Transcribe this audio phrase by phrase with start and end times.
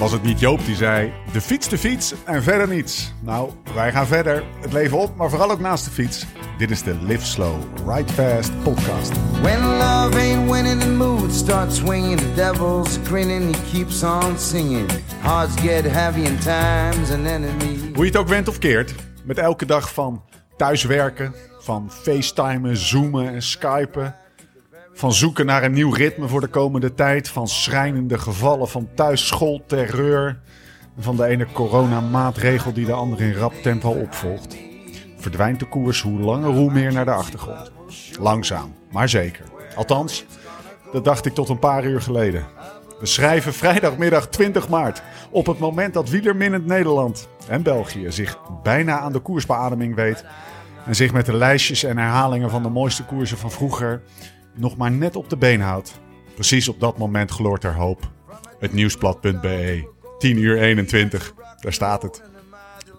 [0.00, 3.12] Was het niet Joop die zei: de fiets, de fiets en verder niets?
[3.20, 4.44] Nou, wij gaan verder.
[4.60, 6.26] Het leven op, maar vooral ook naast de fiets.
[6.58, 9.12] Dit is de Live Slow, Ride Fast podcast.
[9.42, 12.18] When love ain't winning, the mood starts swinging.
[12.18, 14.90] The devil's grinning, he keeps on singing.
[15.20, 17.80] Hearts get heavy in times enemies.
[17.94, 18.94] Hoe je het ook went of keert,
[19.24, 20.22] met elke dag van
[20.56, 24.14] thuiswerken, van facetimen, zoomen en skypen.
[25.00, 27.28] Van zoeken naar een nieuw ritme voor de komende tijd.
[27.28, 30.40] Van schrijnende gevallen van thuisschoolterreur.
[30.98, 34.56] Van de ene coronamaatregel die de andere in rap tempo opvolgt.
[35.16, 37.72] Verdwijnt de koers hoe langer hoe meer naar de achtergrond.
[38.18, 39.44] Langzaam, maar zeker.
[39.76, 40.24] Althans,
[40.92, 42.44] dat dacht ik tot een paar uur geleden.
[42.98, 45.02] We schrijven vrijdagmiddag 20 maart.
[45.30, 50.24] Op het moment dat wielerminnend Nederland en België zich bijna aan de koersbeademing weet.
[50.86, 54.02] En zich met de lijstjes en herhalingen van de mooiste koersen van vroeger
[54.54, 56.00] nog maar net op de been houdt.
[56.34, 58.10] Precies op dat moment gloort er hoop.
[58.58, 62.22] Het nieuwsblad.be, 10 uur 21, daar staat het.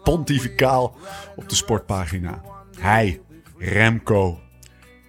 [0.04, 0.96] Pontificaal
[1.36, 2.42] op de sportpagina.
[2.80, 3.22] Hij,
[3.58, 4.40] Remco,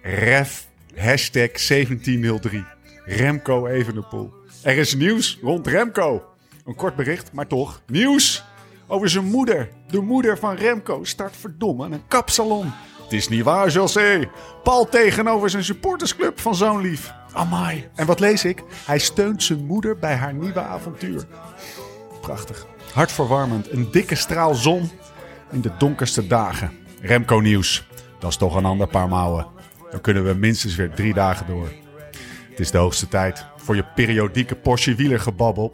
[0.01, 2.65] ref, hashtag 1703,
[3.05, 4.33] Remco Evenepoel.
[4.63, 6.23] Er is nieuws rond Remco.
[6.65, 8.43] Een kort bericht, maar toch nieuws
[8.87, 9.69] over zijn moeder.
[9.87, 12.71] De moeder van Remco start verdomme een kapsalon.
[13.13, 14.29] Is niet waar, José.
[14.63, 17.13] Paul tegenover zijn supportersclub van zo'n lief.
[17.33, 17.89] Amai.
[17.95, 18.63] En wat lees ik?
[18.85, 21.23] Hij steunt zijn moeder bij haar nieuwe avontuur.
[22.21, 22.65] Prachtig.
[22.93, 23.71] Hartverwarmend.
[23.71, 24.89] Een dikke straal zon
[25.51, 26.71] in de donkerste dagen.
[27.01, 27.87] Remco nieuws.
[28.19, 29.47] Dat is toch een ander paar mouwen.
[29.91, 31.71] Dan kunnen we minstens weer drie dagen door.
[32.49, 35.73] Het is de hoogste tijd voor je periodieke Porsche wielergebabbel.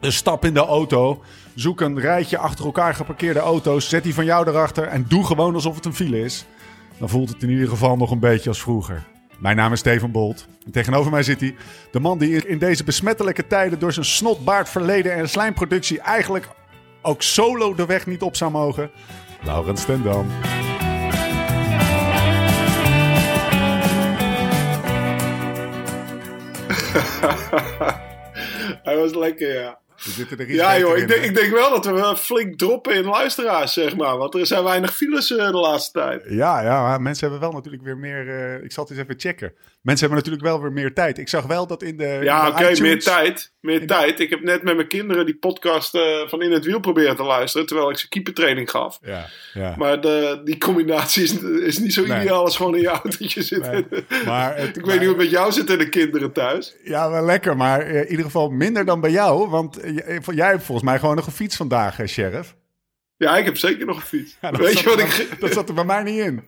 [0.00, 1.22] Een stap in de auto.
[1.54, 3.88] Zoek een rijtje achter elkaar geparkeerde auto's.
[3.88, 6.46] Zet die van jou erachter en doe gewoon alsof het een file is.
[7.00, 9.06] Dan voelt het in ieder geval nog een beetje als vroeger.
[9.38, 10.46] Mijn naam is Steven Bolt.
[10.64, 11.54] En tegenover mij zit hij.
[11.90, 16.48] De man die in deze besmettelijke tijden door zijn snotbaard verleden en slijmproductie eigenlijk
[17.02, 18.90] ook solo de weg niet op zou mogen.
[19.42, 20.26] Laurens ten Dam.
[28.82, 29.78] Hij was lekker, ja.
[30.04, 32.94] We zitten er iets Ja, joh, ik denk, ik denk wel dat we flink droppen
[32.94, 34.16] in luisteraars, zeg maar.
[34.16, 36.24] Want er zijn weinig files eh, de laatste tijd.
[36.28, 38.28] Ja, ja, maar mensen hebben wel natuurlijk weer meer.
[38.28, 39.52] eh, ik zal het eens even checken.
[39.80, 41.18] Mensen hebben natuurlijk wel weer meer tijd.
[41.18, 42.18] Ik zag wel dat in de.
[42.22, 43.52] Ja, oké, meer tijd.
[43.60, 44.20] Meer tijd.
[44.20, 47.22] Ik heb net met mijn kinderen die podcast eh, van In het Wiel proberen te
[47.22, 47.66] luisteren.
[47.66, 48.98] Terwijl ik ze keepertraining gaf.
[49.02, 49.74] Ja, ja.
[49.76, 52.20] Maar de, die combinatie is, is niet zo Nee.
[52.20, 53.72] ideaal als gewoon in je autootje zitten.
[53.90, 56.32] Nee, maar het- ik maar- weet niet hoe het met jou zit en de kinderen
[56.32, 56.76] thuis.
[56.84, 59.48] Ja, wel lekker, maar eh, in ieder geval minder dan bij jou.
[59.48, 62.56] Want eh, jij hebt volgens mij gewoon nog een fiets vandaag, hè, Sheriff.
[63.16, 64.36] Ja, ik heb zeker nog een fiets.
[64.40, 66.44] Ja, weet, zat je wat er ik, Dat zat er bij mij niet in.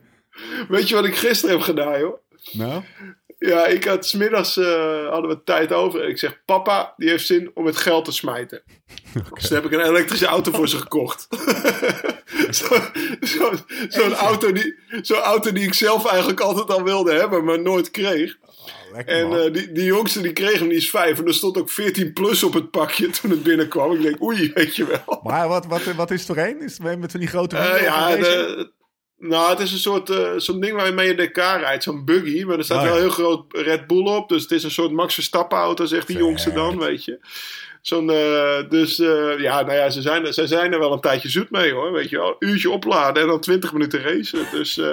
[0.69, 2.21] weet je wat ik gisteren heb gedaan, joh?
[2.53, 2.83] Nou?
[3.43, 6.03] Ja, ik had smiddags uh, hadden we tijd over.
[6.03, 8.63] En ik zeg, papa, die heeft zin om het geld te smijten.
[9.35, 11.27] Dus toen heb ik een elektrische auto voor ze gekocht.
[12.51, 12.83] Zo'n
[13.21, 13.53] zo,
[13.89, 17.91] zo'n auto, die, zo'n auto die ik zelf eigenlijk altijd al wilde hebben, maar nooit
[17.91, 18.37] kreeg.
[18.93, 21.19] Lekker, En eh, die, die jongste die kreeg hem, die is vijf.
[21.19, 23.93] En er stond ook 14 plus op het pakje toen het binnenkwam.
[23.93, 25.21] Ik denk, oei, weet je wel.
[25.23, 26.63] Maar wat, wat, wat is er een?
[26.63, 28.73] Is het met van die grote Eh, ja, de,
[29.29, 32.43] nou, het is een soort eh, zo'n ding waarmee je DK rijdt, zo'n buggy.
[32.45, 32.91] Maar er staat Oh, ja.
[32.91, 34.29] wel heel groot Red Bull op.
[34.29, 37.19] Dus het is een soort Max Verstappen auto, zegt die jongste dan, weet je.
[37.83, 41.01] Zo'n, eh, dus eh, ja, nou ja, ze zijn, er- ze zijn er wel een
[41.01, 41.93] tijdje zoet mee hoor.
[41.93, 44.47] Weet je wel, uurtje opladen en dan 20 minuten racen.
[44.53, 44.89] Dus, eh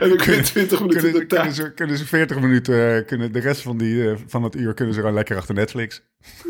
[0.00, 1.54] en dan kun je 20 minuten kunnen, de ze, kunnen, tijd.
[1.54, 5.00] ze, kunnen ze 40 minuten, kunnen de rest van, die, van het uur kunnen ze
[5.00, 6.02] gewoon lekker achter Netflix.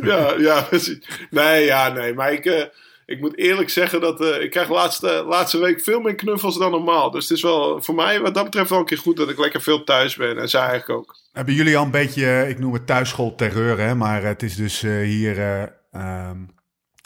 [0.02, 0.98] Ja, ja, precies.
[1.30, 2.14] Nee, ja, nee.
[2.14, 2.68] Maar ik,
[3.06, 6.70] ik moet eerlijk zeggen dat eh, ik krijg laatste, laatste week veel meer knuffels dan
[6.70, 7.10] normaal.
[7.10, 9.38] Dus het is wel voor mij wat dat betreft wel een keer goed dat ik
[9.38, 10.38] lekker veel thuis ben.
[10.38, 11.16] En zij eigenlijk ook.
[11.32, 13.94] Hebben jullie al een beetje, eh, ik noem het thuisschoolterreur, hè?
[13.94, 15.62] maar het is dus eh, hier eh,
[15.92, 16.38] ehm,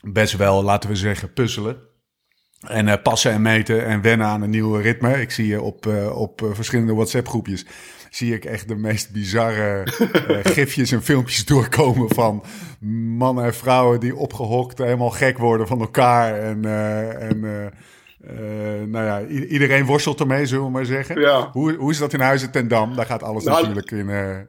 [0.03, 1.89] best wel, laten we zeggen, puzzelen.
[2.61, 5.21] En passen en meten en wennen aan een nieuwe ritme.
[5.21, 7.67] Ik zie je op, op verschillende WhatsApp-groepjes.
[8.11, 9.83] Zie ik echt de meest bizarre
[10.29, 12.45] eh, gifjes en filmpjes doorkomen van
[13.17, 16.39] mannen en vrouwen die opgehokt helemaal gek worden van elkaar.
[16.39, 17.45] En, eh, en
[18.27, 18.35] eh,
[18.87, 21.21] nou ja, iedereen worstelt ermee, zullen we maar zeggen.
[21.21, 21.49] Ja.
[21.53, 22.97] Hoe, hoe is dat in Huizen ten Dam?
[22.97, 24.09] Daar gaat alles Nou, natuurlijk in,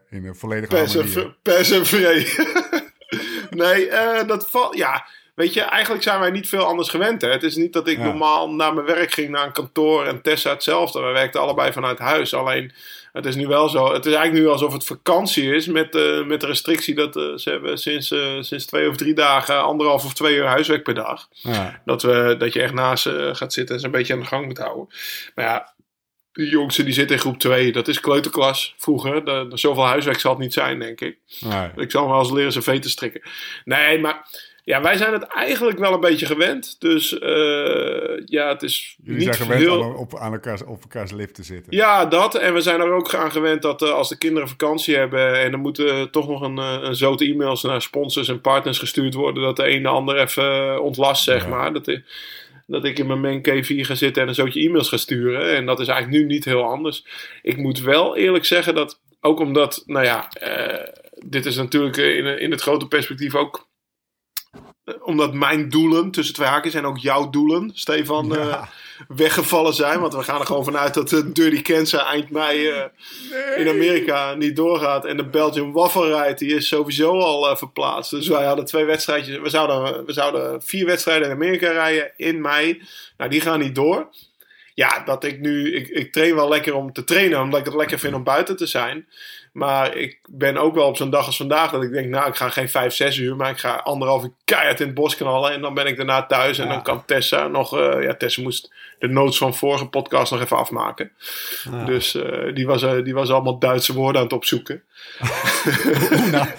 [0.10, 2.28] in een volledige Pers en, pers en vree.
[3.50, 3.90] nee,
[4.26, 4.78] dat valt.
[4.78, 5.06] Ja,
[5.36, 7.22] weet je, eigenlijk zijn wij niet veel anders gewend.
[7.22, 7.30] Hè?
[7.30, 8.04] Het is niet dat ik Ja.
[8.04, 11.00] normaal naar mijn werk ging, naar een kantoor en Tessa hetzelfde.
[11.02, 12.34] We werkten allebei vanuit huis.
[12.34, 12.72] Alleen.
[13.12, 13.94] Het is nu wel zo.
[13.94, 15.68] Het is eigenlijk nu alsof het vakantie is.
[15.68, 19.14] Met, eh, met de restrictie dat eh, ze hebben sinds, eh, sinds twee of drie
[19.14, 21.28] dagen anderhalf of twee uur huiswerk per dag.
[21.32, 21.82] Ja.
[21.86, 24.26] Dat, we, dat je echt naast ze gaat zitten en ze een beetje aan de
[24.26, 24.88] gang moet houden.
[25.36, 25.74] Maar ja,
[26.32, 27.72] De jongste die zit in groep 2.
[27.72, 29.26] Dat is kleuterklas vroeger.
[29.26, 31.18] De, de, zoveel huiswerk zal het niet zijn, denk ik.
[31.40, 31.70] Nee.
[31.76, 33.22] Ik zal hem wel eens leren zijn vee te strikken.
[33.64, 34.28] Nee, maar
[34.64, 36.76] ja, wij zijn het eigenlijk wel een beetje gewend.
[36.80, 39.84] Dus eh, ja, het is Jullie niet zijn gewend heel...
[39.84, 41.76] aan, op, aan elkaars, op elkaars lip te zitten.
[41.76, 42.36] Ja, dat.
[42.36, 45.52] En we zijn er ook aan gewend dat eh, als de kinderen vakantie hebben en
[45.52, 49.44] er moeten toch nog een, eh, een zote e-mails naar sponsors en partners gestuurd worden,
[49.44, 51.50] dat de een de ander even ontlast, zeg Ja.
[51.50, 51.74] maar.
[51.74, 52.04] Dat, ik-
[52.68, 55.56] dat ik in mijn cave hier ga zitten en een zootje e-mails ga sturen.
[55.56, 57.06] En dat is eigenlijk nu niet heel anders.
[57.42, 60.28] Ik moet wel eerlijk zeggen dat, ook omdat, nou ja,
[61.26, 63.70] dit is natuurlijk in, in het grote perspectief ook
[65.02, 68.64] omdat mijn doelen, tussen twee haakjes, en ook jouw doelen, Stefan, eh,
[69.08, 70.00] weggevallen zijn.
[70.00, 72.84] Want we gaan er gewoon vanuit dat de Dirty Kansas eind mei eh,
[73.58, 75.06] in Amerika niet doorgaat.
[75.06, 78.12] En de Belgian Waffle Ride, die is sowieso al eh, verplaatst.
[78.12, 79.40] Dus wij hadden twee wedstrijdjes.
[79.40, 82.82] We zouden, we zouden vier wedstrijden in Amerika rijden in mei.
[83.18, 84.10] Nou, die gaan niet door.
[84.74, 85.76] Ja, dat ik nu...
[85.76, 88.58] Ik, ik train wel lekker om te trainen, omdat ik het lekker vind om buiten
[88.58, 89.08] te zijn.
[89.54, 92.36] Maar ik ben ook wel op zo'n dag als vandaag dat ik denk, nou, ik
[92.36, 95.52] ga geen vijf, zes uur, maar ik ga anderhalf uur keihard in het bos knallen.
[95.52, 96.72] En dan ben ik daarna thuis en Ja.
[96.74, 100.58] dan kan Tessa nog, eh, ja, Tessa moest de notes van vorige podcast nog even
[100.58, 101.12] afmaken.
[101.72, 101.84] Ja.
[101.86, 104.84] Dus eh, die, was, eh, die was allemaal Duitse woorden aan het opzoeken.
[106.32, 106.54] Ja,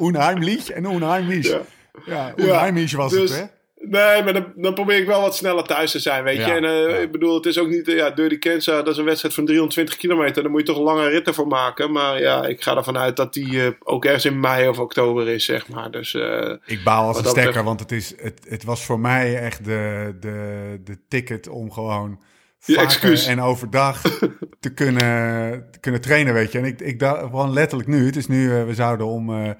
[0.00, 1.46] unheimlich en unheimlich.
[1.48, 1.60] Ja.
[2.06, 3.46] Ja, unheimlich was dus- het, hè?
[3.80, 6.40] Nee, maar dan, dan probeer ik wel wat sneller thuis te zijn, weet je.
[6.46, 6.96] Ja, En eh, ja.
[6.96, 7.88] ik bedoel, het is ook niet...
[7.88, 10.42] eh, ja, Dirty Kansas, dat is een wedstrijd van 320 kilometer.
[10.42, 11.92] Daar moet je toch lange ritten voor maken.
[11.92, 15.28] Maar ja, ik ga ervan uit dat die eh, ook ergens in mei of oktober
[15.28, 15.90] is, zeg maar.
[15.90, 19.00] Dus eh, Ik baal als een stekker, betreft- want het, is, het, het was voor
[19.00, 22.20] mij echt de, de, de ticket om gewoon
[22.58, 23.26] vaker excuus.
[23.26, 24.02] en overdag
[24.60, 26.58] te kunnen, te kunnen trainen, weet je.
[26.58, 29.50] En ik, ik dacht gewoon letterlijk nu, het is nu, eh, we zouden om, eh,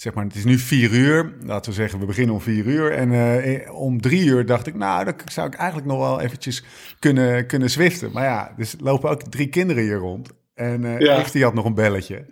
[0.00, 1.32] zeg maar, het is nu vier uur.
[1.42, 2.92] Laten we zeggen, we beginnen om vier uur.
[2.92, 6.64] En eh, om drie uur dacht ik, nou, dan zou ik eigenlijk nog wel eventjes
[6.98, 8.12] kunnen, kunnen zwiften.
[8.12, 10.30] Maar ja, dus lopen ook drie kinderen hier rond.
[10.54, 11.18] En eh Ja.
[11.18, 12.24] Eve, die had nog een belletje.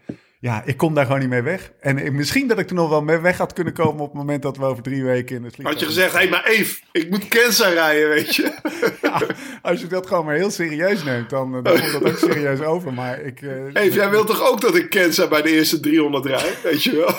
[0.47, 1.73] Ja, ik kom daar gewoon niet mee weg.
[1.81, 4.17] En eh, misschien dat ik er nog wel mee weg had kunnen komen op het
[4.17, 5.81] moment dat we over drie weken in het vliegtuig...
[5.81, 8.55] had je gezegd, hé, hey, maar Eve, ik moet Kansas rijden, weet je.
[9.03, 9.23] Ja,
[9.63, 12.93] als je dat gewoon maar heel serieus neemt, dan, dan komt dat ook serieus over.
[12.93, 13.43] Maar ik...
[13.73, 16.97] Eve, jij wilt toch ook dat ik Kansas bij de eerste 300 rijd, weet je
[16.97, 17.15] wel?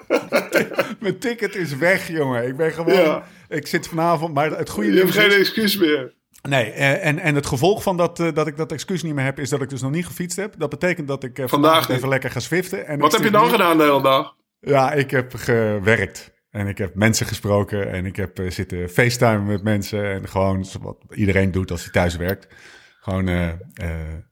[1.00, 2.46] Mijn ticket is weg, jongen.
[2.46, 2.94] Ik ben gewoon...
[2.94, 3.26] Ja.
[3.48, 5.36] Ik zit vanavond, maar het goede Je hebt geen is...
[5.36, 6.14] excuus meer.
[6.48, 9.24] Nee, eh, en, en het gevolg van dat, eh, dat ik dat excuus niet meer
[9.24, 10.54] heb, is dat ik dus nog niet gefietst heb.
[10.58, 12.86] Dat betekent dat ik eh, Vandaag vandaag even lekker ga swiften.
[12.86, 14.34] En Wat heb je dan nu- gedaan de hele dag?
[14.60, 16.34] Ja, ik heb gewerkt.
[16.50, 17.92] En ik heb mensen gesproken.
[17.92, 20.04] En ik heb zitten facetimen met mensen.
[20.12, 22.46] En gewoon wat iedereen doet als hij thuis werkt.
[23.00, 23.26] Gewoon,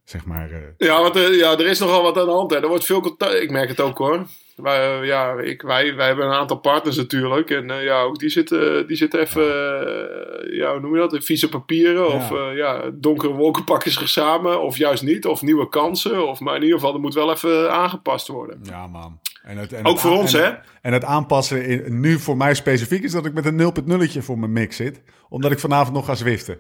[0.05, 0.51] zeg maar...
[0.77, 2.51] Ja, want ja, er is nogal wat aan de hand.
[2.51, 2.63] Hè.
[2.63, 3.35] Er wordt veel contact.
[3.35, 4.27] Ik merk het ook hoor.
[4.57, 7.51] Wij, eh, ja, ik, wij, wij hebben een aantal partners natuurlijk.
[7.51, 11.25] En eh, ja, ook die zitten, die zitten even, eh, ja, hoe noem je dat?
[11.25, 12.13] Vieze papieren.
[12.13, 12.51] Of Ja.
[12.51, 14.63] ja, donkere wolken pakken zich samen.
[14.63, 15.27] Of juist niet.
[15.27, 16.29] Of nieuwe kansen.
[16.29, 18.61] Of, maar in ieder geval, er moet wel even aangepast worden.
[18.63, 19.21] Ja, man.
[19.43, 20.53] En het, en Ook het voor ons, hè?
[20.83, 24.39] En het aanpassen, in, nu voor mij specifiek, is dat ik met een 0.0'tje voor
[24.39, 25.03] mijn mix zit.
[25.29, 26.59] Omdat ik vanavond nog ga zwiften.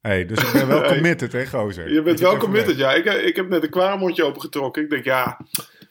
[0.00, 1.92] Hey, dus ik ben wel committed, hè, gozer.
[1.92, 2.92] Je bent wel committed, ja.
[2.92, 4.82] Ik, ik heb net een kwaremondje opengetrokken.
[4.82, 5.40] Ik denk, ja...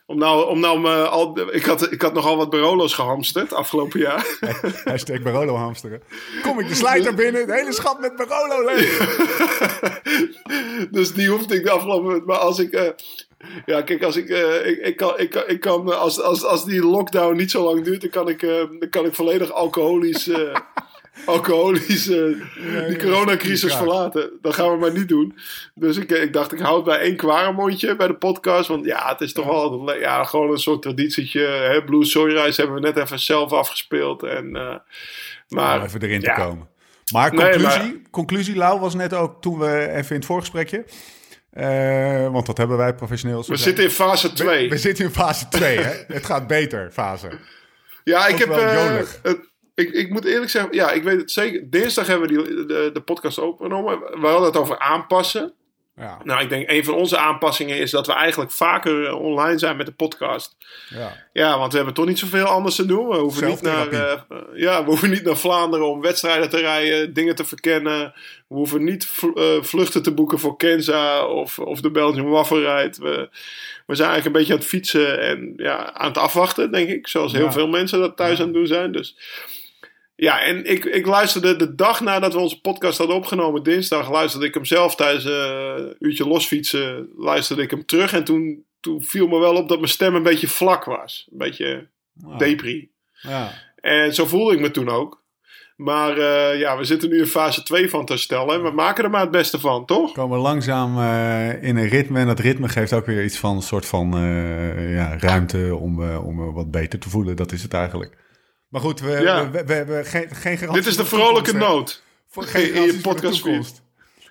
[0.07, 3.99] Om nou, om nou me al, ik, had, ik had nogal wat Barolo's gehamsterd afgelopen
[3.99, 4.37] jaar.
[4.39, 4.83] weg.
[4.83, 6.01] Hashtag Barolo hamsteren.
[6.41, 8.97] Kom ik de slijter binnen, de hele schat met Barolo leeg.
[10.91, 12.71] dus die hoefde ik de afgelopen Maar als ik.
[12.71, 12.89] eh,
[13.65, 14.29] ja, kijk, als ik.
[14.29, 15.19] eh, ik, ik kan.
[15.19, 18.09] Ik kan, ik kan eh, als, als, als die lockdown niet zo lang duurt, dan
[18.09, 20.29] kan ik, eh, dan kan ik volledig alcoholisch.
[21.25, 22.23] Alcoholisch eh,
[22.87, 24.29] die coronacrisis verlaten.
[24.41, 25.37] Dat gaan we maar niet doen.
[25.73, 28.67] Dus ik, ik dacht, ik houd bij één kwaremondje bij de podcast.
[28.67, 31.41] Want ja, het is toch wel ja, gewoon een soort traditietje.
[31.41, 31.83] Hè?
[31.83, 34.23] Blue Soy Rice hebben we net even zelf afgespeeld.
[34.23, 34.75] En, eh,
[35.47, 36.67] maar even erin te komen.
[37.13, 40.85] Maar Nee, conclusie, maar- conclusie, Lau, was net ook toen we even in het voorgesprekje.
[41.51, 43.43] eh, want dat hebben wij professioneel.
[43.47, 44.69] we zitten in fase 2.
[44.69, 46.03] We zitten in fase 2, hè?
[46.07, 47.29] Het gaat beter, fase.
[48.03, 48.49] Ja, ik heb.
[49.21, 51.69] het- ik, ik moet eerlijk zeggen, ja, ik weet het zeker.
[51.69, 53.99] Dinsdag hebben we die, de, de podcast opgenomen.
[53.99, 55.53] We hadden het over aanpassen.
[55.97, 59.57] Ja, Nou, ik denk een van onze aanpassingen is dat we eigenlijk vaker eh, online
[59.57, 60.55] zijn met de podcast.
[60.89, 61.23] ja.
[61.33, 63.07] Ja, want we hebben toch niet zoveel anders te doen.
[63.07, 64.19] We hoeven, niet naar, eh, eh,
[64.53, 68.13] ja, we hoeven niet naar Vlaanderen om wedstrijden te rijden, dingen te verkennen.
[68.47, 72.97] We hoeven niet vl- vluchten te boeken voor Kenza of, of de Belgian Waffle Ride.
[73.01, 73.29] We,
[73.85, 77.07] we zijn eigenlijk een beetje aan het fietsen en ja, aan het afwachten, denk ik.
[77.07, 77.51] Zoals heel Ja.
[77.51, 78.91] veel mensen dat thuis aan het doen zijn.
[78.91, 79.17] Dus
[80.15, 84.45] ja, en ik, ik luisterde de dag nadat we onze podcast hadden opgenomen, dinsdag, luisterde
[84.45, 88.13] ik hem zelf tijdens eh, een uurtje losfietsen, luisterde ik hem terug.
[88.13, 91.27] En toen, toen viel me wel op dat mijn stem een beetje vlak was.
[91.31, 91.87] Een beetje
[92.23, 92.89] Ah, depri.
[93.21, 93.51] ja.
[93.75, 95.23] En zo voelde ik me toen ook.
[95.75, 98.53] Maar eh, ja, we zitten nu in fase 2 van te herstellen.
[98.55, 100.13] En we maken er maar het beste van, toch?
[100.13, 102.19] We komen langzaam eh, in een ritme.
[102.19, 104.11] En dat ritme geeft ook weer iets van een soort van
[104.89, 107.35] ja, ruimte om, om wat beter te voelen.
[107.35, 108.17] Dat is het eigenlijk.
[108.69, 109.51] Maar goed, we, Ja.
[109.51, 110.83] we, we, hebben geen, geen garantie.
[110.83, 112.03] Dit is de vrolijke noot.
[112.35, 113.83] In je garanties voor de podcast.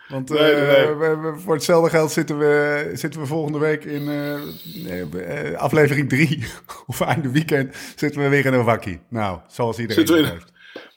[0.08, 1.16] Want Nee, nee, eh, nee.
[1.16, 6.44] we- voor hetzelfde geld zitten we, zitten we volgende week in eh, eh, aflevering 3.
[6.86, 9.00] of einde weekend zitten we weer in een wakkie.
[9.08, 10.52] Nou, zoals iedereen Zitten heeft.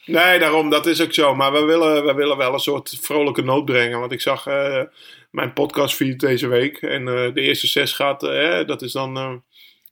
[0.06, 1.36] Nee, daarom, dat is ook zo.
[1.36, 4.00] Maar we willen, we willen wel een soort vrolijke noot brengen.
[4.00, 4.82] Want ik zag eh,
[5.32, 6.78] mijn podcastfeed deze week.
[6.78, 8.20] En de eerste zes gaat,
[8.68, 9.44] dat is dan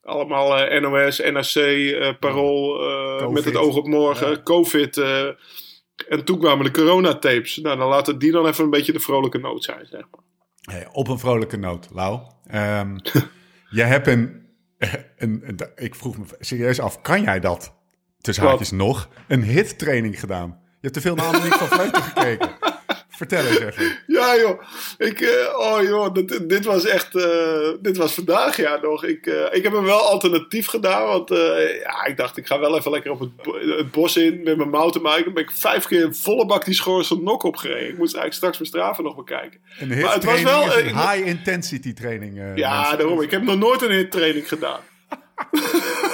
[0.05, 2.79] allemaal eh, NOS, NRC, eh, Parool,
[3.19, 4.41] eh, met het oog op morgen, Ja.
[4.43, 4.97] COVID.
[6.09, 7.57] en toen kwamen de coronatapes.
[7.57, 10.23] Nou, dan laten die dan even een beetje de vrolijke noot zijn, zeg maar.
[10.75, 12.19] Hey, op een vrolijke noot, Lau.
[12.47, 12.97] Ehm
[13.69, 14.45] jij hebt een,
[15.17, 17.73] een, een- Ik vroeg me serieus af, kan jij dat?
[18.21, 19.09] Tussen haakjes nog.
[19.27, 20.49] Een hit-training gedaan.
[20.63, 22.49] Je hebt te veel naar Annemiek van Vleuten gekeken.
[23.15, 23.97] Vertel eens even.
[24.07, 24.61] Ja, joh.
[24.97, 26.13] Ik, eh, oh, joh.
[26.13, 27.15] Dit, dit was echt.
[27.15, 29.03] eh, dit was vandaag, ja, nog.
[29.05, 31.07] Ik, eh, ik heb hem wel alternatief gedaan.
[31.07, 31.29] Want
[31.83, 34.57] ja, ik dacht, ik ga wel even lekker op het, bo- het bos in met
[34.57, 35.23] mijn mountainbike.
[35.23, 37.89] Dan ben ik vijf keer in volle bak die schoorse nok opgereden.
[37.89, 39.59] Ik moest eigenlijk straks mijn straven nog bekijken.
[39.79, 42.35] Een Maar het was wel, een eh, high-intensity training.
[42.55, 42.97] Ja, mensen.
[42.97, 43.21] daarom.
[43.21, 44.79] Ik heb nog nooit een hittraining gedaan.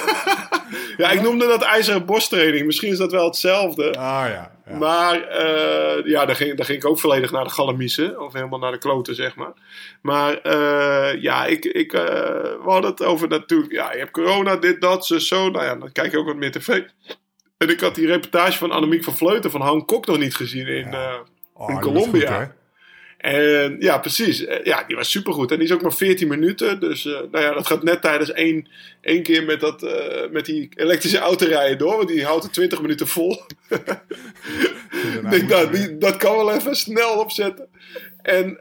[0.96, 2.66] ja, ik noemde dat ijzeren borsttraining.
[2.66, 3.88] Misschien is dat wel hetzelfde.
[3.88, 4.52] Ah ja.
[4.66, 4.76] ja.
[4.78, 8.20] Maar eh, ja, daar ging, daar ging ik ook volledig naar de galamiezen.
[8.20, 9.52] Of helemaal naar de kloten, zeg maar.
[10.02, 13.72] Maar eh, ja, ik, ik, eh, we hadden het over natuurlijk...
[13.72, 15.50] Ja, je hebt corona, dit, dat, zo, zo.
[15.50, 16.82] Nou ja, dan kijk je ook wat meer tv.
[17.58, 20.66] En ik had die reportage van Annemiek van Vleuten van Han Kok nog niet gezien
[20.66, 21.14] in, eh,
[21.54, 22.54] Oh, in Colombia.
[23.22, 24.44] En ja, precies.
[24.44, 25.50] Eh, Ja, die was supergoed.
[25.50, 26.80] En die is ook maar 14 minuten.
[26.80, 28.68] Dus eh, nou ja, dat gaat net tijdens één,
[29.00, 31.96] één keer met, dat, eh, met die elektrische auto rijden door.
[31.96, 33.42] Want die houdt er 20 minuten vol.
[35.30, 37.66] Denk, nou, die, dat kan wel even snel opzetten.
[38.22, 38.58] En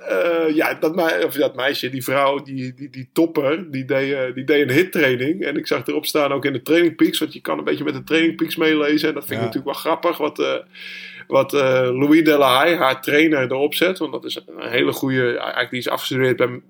[0.54, 4.62] ja, dat, of dat meisje, die vrouw, die, die, die topper, die deed, die deed
[4.70, 5.44] een hittraining.
[5.44, 7.84] En ik zag erop staan ook in de Training Peaks, want je kan een beetje
[7.84, 9.08] met de Training Peaks meelezen.
[9.08, 9.46] En dat vind ik Ja.
[9.46, 10.64] natuurlijk wel grappig, wat,
[11.32, 13.98] wat eh, Louis Delahaye, haar trainer, erop zet.
[13.98, 16.62] Want dat is een hele goede, eigenlijk die is afgestudeerd bij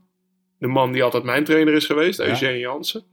[0.60, 2.28] de man die altijd mijn trainer is geweest, Ja.
[2.28, 3.04] Eugene Jansen.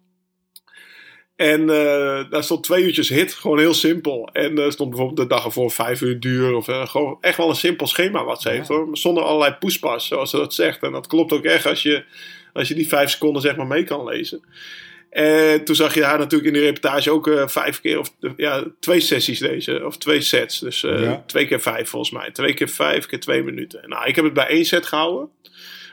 [1.37, 4.29] En eh, daar stond twee uurtjes hit, gewoon heel simpel.
[4.33, 6.55] En er stond bijvoorbeeld de dag ervoor vijf uur duur.
[6.55, 8.55] Of eh, gewoon echt wel een simpel schema wat ze Ja.
[8.55, 8.89] heeft hoor.
[8.93, 10.83] Zonder allerlei poespas, zoals ze dat zegt.
[10.83, 12.05] En dat klopt ook echt als je,
[12.53, 14.43] als je die vijf seconden zeg maar mee kan lezen.
[15.25, 18.65] En toen zag je haar natuurlijk in de reportage ook eh, vijf keer, of ja,
[18.81, 20.59] twee sessies deze, of twee sets.
[20.59, 21.23] Dus eh, Ja.
[21.27, 22.31] twee keer vijf volgens mij.
[22.31, 23.89] Twee keer vijf, keer twee minuten.
[23.89, 25.29] Nou, ik heb het bij één set gehouden.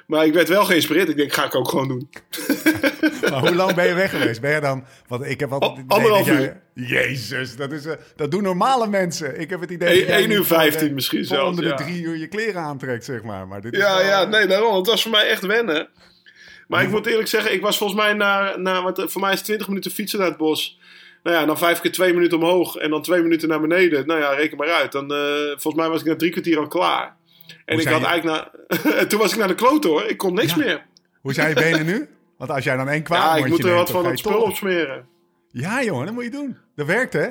[0.08, 1.10] Maar ik werd wel geïnspireerd.
[1.10, 2.10] Ik denk, ga ik ook gewoon doen.
[3.32, 4.42] Maar hoe lang ben je weg geweest?
[4.42, 4.86] Ben je dan...
[5.08, 9.40] Want ik heb altijd anderhalf dat jij- Jezus, dat, is, eh, dat doen normale mensen.
[9.40, 9.90] Ik heb het idee...
[9.94, 12.02] Eén- dat jij één uur niet gewoon, eh, vijftien misschien voor zelfs, onder de drie
[12.02, 13.48] uur je kleren aantrekt, zeg maar.
[13.48, 14.76] maar dit is Ja, wel- ja, nee, daarom.
[14.76, 15.88] Het was voor mij echt wennen.
[16.68, 19.42] Maar ik moet eerlijk zeggen, ik was volgens mij na, na wat, voor mij is
[19.42, 20.80] 20 minuten fietsen naar het bos.
[21.24, 24.08] Nou ja, dan vijf keer twee minuten omhoog en dan twee minuten naar beneden.
[24.08, 24.92] Nou ja, reken maar uit.
[24.92, 25.18] Dan, eh,
[25.48, 27.16] volgens mij was ik na drie kwartier al klaar.
[27.66, 30.04] En Hoe ik had je- eigenlijk na, en toen was ik naar de klote hoor.
[30.06, 30.58] Ik kon niks Ja.
[30.58, 30.86] meer.
[31.22, 32.08] Hoe zijn je benen nu?
[32.38, 34.56] Want als jij dan één kwaad Ja, ik moet er wat van het spul op
[34.56, 35.06] smeren.
[35.52, 36.58] Ja, jongen, dat moet je doen.
[36.76, 37.28] Dat werkt, hè?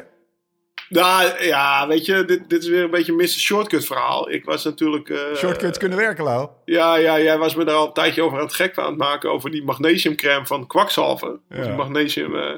[0.88, 3.28] Nou ja, weet je, dit, dit is weer een beetje een Mr.
[3.28, 4.30] Shortcut verhaal.
[4.30, 5.08] Ik was natuurlijk...
[5.08, 6.48] eh, Shortcuts kunnen werken, Lau.
[6.64, 8.96] Ja, ja, jij was me daar al een tijdje over aan het gek aan het
[8.96, 9.30] maken.
[9.32, 11.38] Over die magnesiumcrème van kwakzalver.
[11.48, 11.62] Ja.
[11.62, 12.54] Die magnesium eh,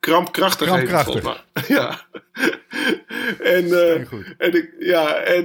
[0.00, 0.68] krampkrachtig.
[1.68, 2.06] ja.
[3.38, 4.34] en, goed.
[4.38, 5.44] en, ik, ja, en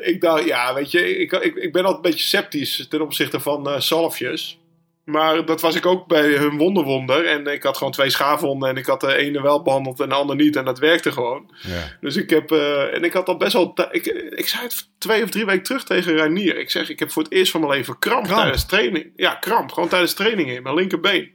[0.00, 3.40] ik dacht, ja, weet je, ik, ik, ik ben altijd een beetje sceptisch ten opzichte
[3.40, 4.58] van eh zalfjes.
[5.04, 7.26] Maar dat was ik ook bij hun wonderwonder.
[7.26, 8.68] En ik had gewoon twee schaafwonden.
[8.68, 10.56] En ik had de ene wel behandeld en de ander niet.
[10.56, 11.50] En dat werkte gewoon.
[11.60, 11.96] Ja.
[12.00, 15.22] Dus ik heb, eh, en ik had al best wel, ik, ik zei het twee
[15.22, 16.58] of drie weken terug tegen Reinier.
[16.58, 18.40] Ik zeg, ik heb voor het eerst van mijn leven kramp, Kramp?
[18.40, 19.12] tijdens training.
[19.16, 21.33] Ja, kramp, gewoon tijdens training in mijn linkerbeen.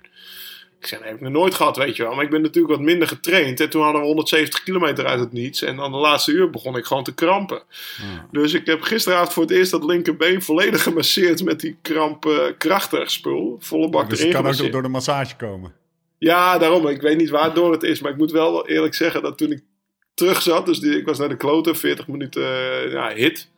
[0.79, 2.15] Ik zeg, heb ik nog nooit gehad, weet je wel.
[2.15, 3.59] Maar ik ben natuurlijk wat minder getraind.
[3.59, 5.61] En toen hadden we 170 kilometer uit het niets.
[5.61, 7.61] En dan de laatste uur begon ik gewoon te krampen.
[8.31, 13.57] Dus ik heb gisteravond voor het eerst dat linkerbeen volledig gemasseerd met die krampkrachtig spul.
[13.59, 15.73] Volle bak Dus het erin kan ook door de massage komen.
[16.17, 16.87] Ja, daarom.
[16.87, 18.01] Ik weet niet waardoor het is.
[18.01, 19.63] Maar ik moet wel eerlijk zeggen dat toen ik
[20.13, 20.65] terug zat.
[20.65, 23.49] Dus die, ik was naar de kloten, 40 minuten eh, ja, hit.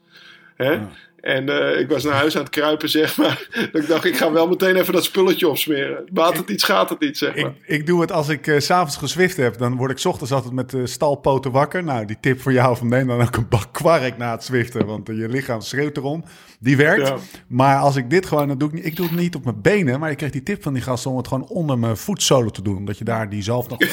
[0.56, 0.72] Hè?
[0.72, 0.90] Ja.
[1.22, 3.48] En eh, ik was naar huis aan het kruipen, zeg maar.
[3.72, 6.04] Dat ik dacht, ik ga wel meteen even dat spulletje opsmeren.
[6.12, 7.46] Baat het niet, schaadt het niet, zeg maar.
[7.46, 9.58] Ik, ik doe het als ik eh, s s'avonds geswift heb.
[9.58, 11.84] Dan word ik 's ochtends altijd met de stalpoten wakker.
[11.84, 14.86] Nou, die tip voor jou van neem dan ook een bak kwark na het zwiften.
[14.86, 16.24] Want eh, je lichaam schreeuwt erom.
[16.60, 17.08] Die werkt.
[17.08, 17.16] Ja.
[17.48, 19.62] Maar als ik dit gewoon, dan doe ik, niet, ik doe het niet op mijn
[19.62, 20.00] benen.
[20.00, 22.62] Maar ik kreeg die tip van die gasten om het gewoon onder mijn voetzolen te
[22.62, 22.78] doen.
[22.78, 23.80] Omdat je daar die zalf nog...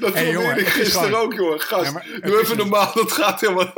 [0.00, 1.60] Dat Hey, jongen, ik gisteren gewoon- ook, jongen.
[1.60, 3.72] Gast, Ja, doe even normaal, dat gaat helemaal...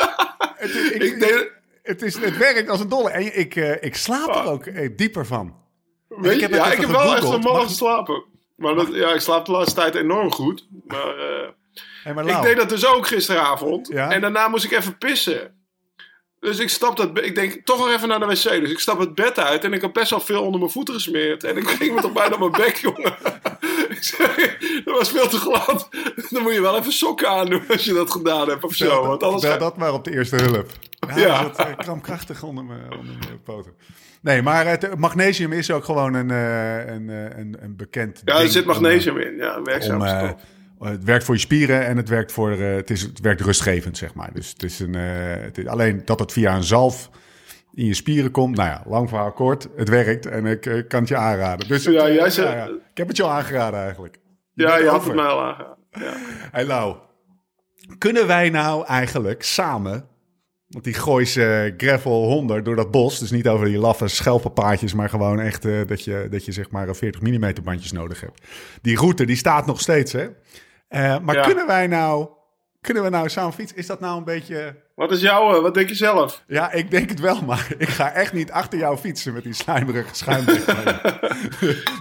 [0.58, 1.50] Ik, ik deed...
[1.88, 3.10] het, is, het werkt als een dolle.
[3.10, 5.54] En ik, eh, ik slaap er ook eh, dieper van.
[6.08, 8.24] Weet ik heb ja, ik heb wel echt een malle geslapen.
[8.56, 10.66] Maar dat, ja, ik slaap de laatste tijd enorm goed.
[10.86, 11.48] Maar eh,
[12.02, 13.88] Hey, maar ik deed dat dus ook gisteravond.
[13.88, 14.10] Ja?
[14.10, 15.56] En daarna moest ik even pissen.
[16.40, 17.18] Dus ik stap dat...
[17.18, 18.42] Ik denk, toch nog even naar de wc.
[18.42, 20.94] Dus ik stap het bed uit en ik had best wel veel onder mijn voeten
[20.94, 21.44] gesmeerd.
[21.44, 23.16] En ik ging me toch bijna op mijn bek, jongen.
[24.84, 25.88] dat was veel te glad.
[26.30, 29.06] Dan moet je wel even sokken aandoen als je dat gedaan hebt of zo.
[29.06, 29.58] Want anders...
[29.58, 30.70] dat maar op de eerste hulp.
[31.08, 31.42] Ja, Ja.
[31.42, 33.72] Dat uh, krampkrachtig onder mijn, onder mijn poten.
[34.20, 38.32] Nee, maar het magnesium is ook gewoon een, eh, een, eh, een, een bekend Ja,
[38.32, 39.36] er ding zit om, magnesium in.
[39.36, 40.40] Ja, werkzaam eh, stof.
[40.80, 43.96] het werkt voor je spieren en het werkt, voor, eh, het is, het werkt rustgevend,
[43.96, 44.30] zeg maar.
[44.32, 45.02] Dus het is een, eh,
[45.42, 47.10] het is, alleen dat het via een zalf
[47.78, 48.56] in je spieren komt.
[48.56, 49.68] Nou ja, lang verhaal kort.
[49.76, 51.68] Het werkt en ik eh, kan het je aanraden.
[51.68, 54.18] Dus Ja, jij zei- ja, ik heb het je al aangeraden eigenlijk.
[54.52, 55.78] Je Ja, je had het mij al aangehaald.
[55.90, 56.12] Ja.
[56.50, 56.96] Hey Lau,
[57.98, 60.06] kunnen wij nou eigenlijk samen,
[60.68, 65.08] want die Gooise gravel 100 door dat bos, dus niet over die laffe schelpenpaadjes, maar
[65.08, 68.42] gewoon echt eh, dat, je, dat je zeg maar 40 mm bandjes nodig hebt.
[68.82, 70.28] Die route, die staat nog steeds, hè?
[70.88, 71.42] Eh, maar Ja.
[71.42, 72.28] kunnen wij nou,
[72.92, 73.76] kunnen we nou samen fietsen?
[73.76, 74.74] Is dat nou een beetje...
[74.94, 75.54] Wat is jouw...
[75.56, 76.42] eh, Wat denk je zelf?
[76.46, 79.52] Ja, ik denk het wel, maar ik ga echt niet achter jou fietsen met die
[79.52, 80.44] slijmerige je.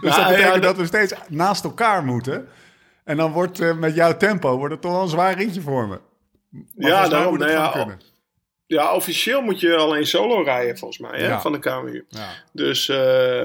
[0.02, 2.48] dus dat betekent ja, dat- dat we steeds naast elkaar moeten.
[3.04, 5.88] En dan wordt eh, met jouw tempo wordt het toch wel een zwaar ritje voor
[5.88, 6.00] me.
[6.50, 8.02] Maar Ja, daarom, nou ja, kunnen.
[8.66, 11.42] Ja, officieel moet je alleen solo rijden, volgens mij, hè, Ja.
[11.42, 12.06] van de KMU.
[12.10, 12.28] Ja.
[12.54, 13.44] Dus, eh,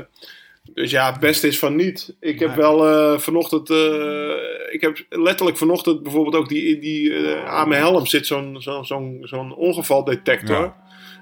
[0.63, 2.17] dus ja, het beste is van niet.
[2.21, 3.71] Ik heb wel eh, vanochtend...
[3.71, 4.35] eh,
[4.71, 6.79] ik heb letterlijk vanochtend bijvoorbeeld ook die...
[6.79, 10.57] die eh, aan mijn helm zit zo'n zo'n zo'n zo'n ongevaldetector.
[10.57, 10.77] Ja.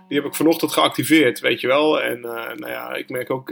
[0.09, 2.02] Die heb ik vanochtend geactiveerd, weet je wel.
[2.02, 3.49] En nou ja, ik merk ook...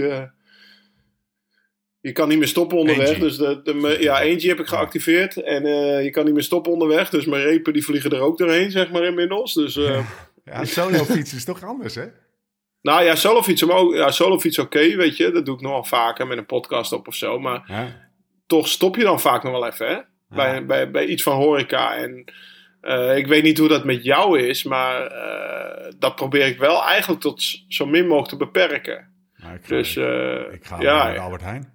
[2.01, 3.19] je kan niet meer stoppen onderweg.
[3.19, 5.43] Dus de, ja, eentje heb ik geactiveerd.
[5.43, 5.67] En
[6.05, 7.11] je kan niet meer stoppen onderweg.
[7.11, 9.55] Dus mijn repen die vliegen er ook doorheen, zeg maar, inmiddels.
[9.55, 9.79] Dus...
[10.45, 12.07] Ja, solo fietsen is toch anders, hè?
[12.83, 15.31] Nou ja, solofietsen, maar ook, ja, oké, weet je.
[15.31, 17.39] Dat doe ik nogal vaker met een podcast op of zo.
[17.39, 18.11] Maar Ja.
[18.47, 19.99] toch stop je dan vaak nog wel even, hè?
[20.29, 21.95] Bij, bij, bij iets van horeca.
[21.97, 22.25] En
[22.81, 26.83] eh, ik weet niet hoe dat met jou is, maar eh, dat probeer ik wel
[26.85, 29.13] eigenlijk tot zo min mogelijk te beperken.
[29.37, 31.73] Nou, ik ga, Dus eh, ik ga ja, naar Albert Heijn.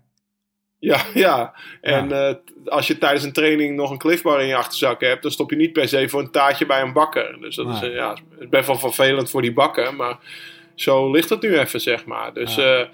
[0.80, 1.56] ja, ja.
[1.82, 5.32] En eh, als je tijdens een training nog een cliffbar in je achterzak hebt, dan
[5.32, 7.38] stop je niet per se voor een taartje bij een bakker.
[7.40, 10.18] Dus dat is, eh, ja, is best wel vervelend voor die bakker, maar
[10.76, 12.34] zo ligt het nu even, zeg maar.
[12.34, 12.80] Dus, Ja.
[12.80, 12.88] eh,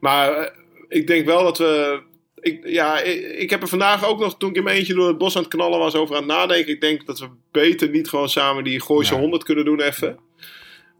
[0.00, 0.50] maar eh,
[0.88, 2.00] ik denk wel dat we.
[2.40, 5.08] Ik, ja, ik, ik heb er vandaag ook nog, toen ik in mijn eentje door
[5.08, 6.72] het bos aan het knallen was, over aan het nadenken.
[6.72, 9.20] Ik denk dat we beter niet gewoon samen die Gooise Nee.
[9.20, 10.18] 100 kunnen doen even.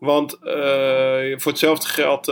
[0.01, 2.27] Want eh, voor hetzelfde geld,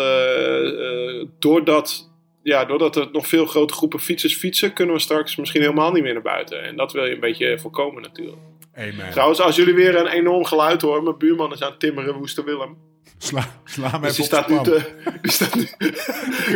[1.38, 2.10] doordat,
[2.42, 6.02] ja, doordat er nog veel grote groepen fietsers fietsen, kunnen we straks misschien helemaal niet
[6.02, 6.62] meer naar buiten.
[6.62, 8.36] En dat wil je een beetje voorkomen natuurlijk.
[8.76, 9.10] Amen.
[9.10, 12.44] Trouwens, als jullie weer een enorm geluid horen, mijn buurman is aan het timmeren, Woester
[12.44, 12.76] Willem.
[13.18, 14.64] Sla, sla me Dus die staat, nu de pan.
[14.64, 15.66] te, die staat nu,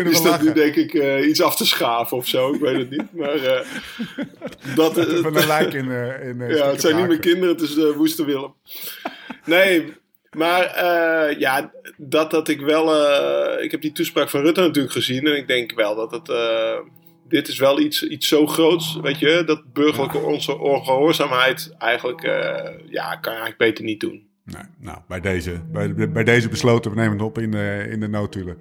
[0.05, 2.91] die staat nu denk ik eh, iets af te schaven of zo, ik weet het
[2.91, 3.13] niet.
[3.13, 3.67] Maar eh,
[4.77, 7.49] dat, eh, Even een lijk in, eh, in eh, ja, het zijn niet mijn kinderen,
[7.55, 8.55] het is uh, Woester Willem.
[9.45, 9.93] Nee,
[10.37, 12.95] maar eh, ja, dat, dat ik wel...
[12.95, 16.29] eh, ik heb die toespraak van Rutte natuurlijk gezien en ik denk wel dat het...
[16.29, 16.79] eh,
[17.29, 22.69] dit is wel iets, iets zo groots, weet je, dat burgerlijke onze ongehoorzaamheid eigenlijk, eh,
[22.89, 24.29] ja, kan je eigenlijk beter niet doen.
[24.53, 28.01] Nee, nou, bij deze, bij, bij deze besloten, we nemen het op in de, in
[28.01, 28.59] de noodtulen.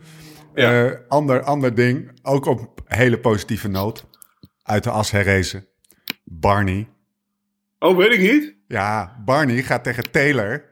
[0.54, 0.86] Ja.
[0.86, 4.06] Eh, ander, ander ding, ook op hele positieve noot,
[4.63, 5.65] uit de as herrezen.
[6.23, 6.88] Barney.
[7.80, 8.56] Oh, weet ik niet.
[8.67, 10.63] Ja, Barney gaat tegen Taylor.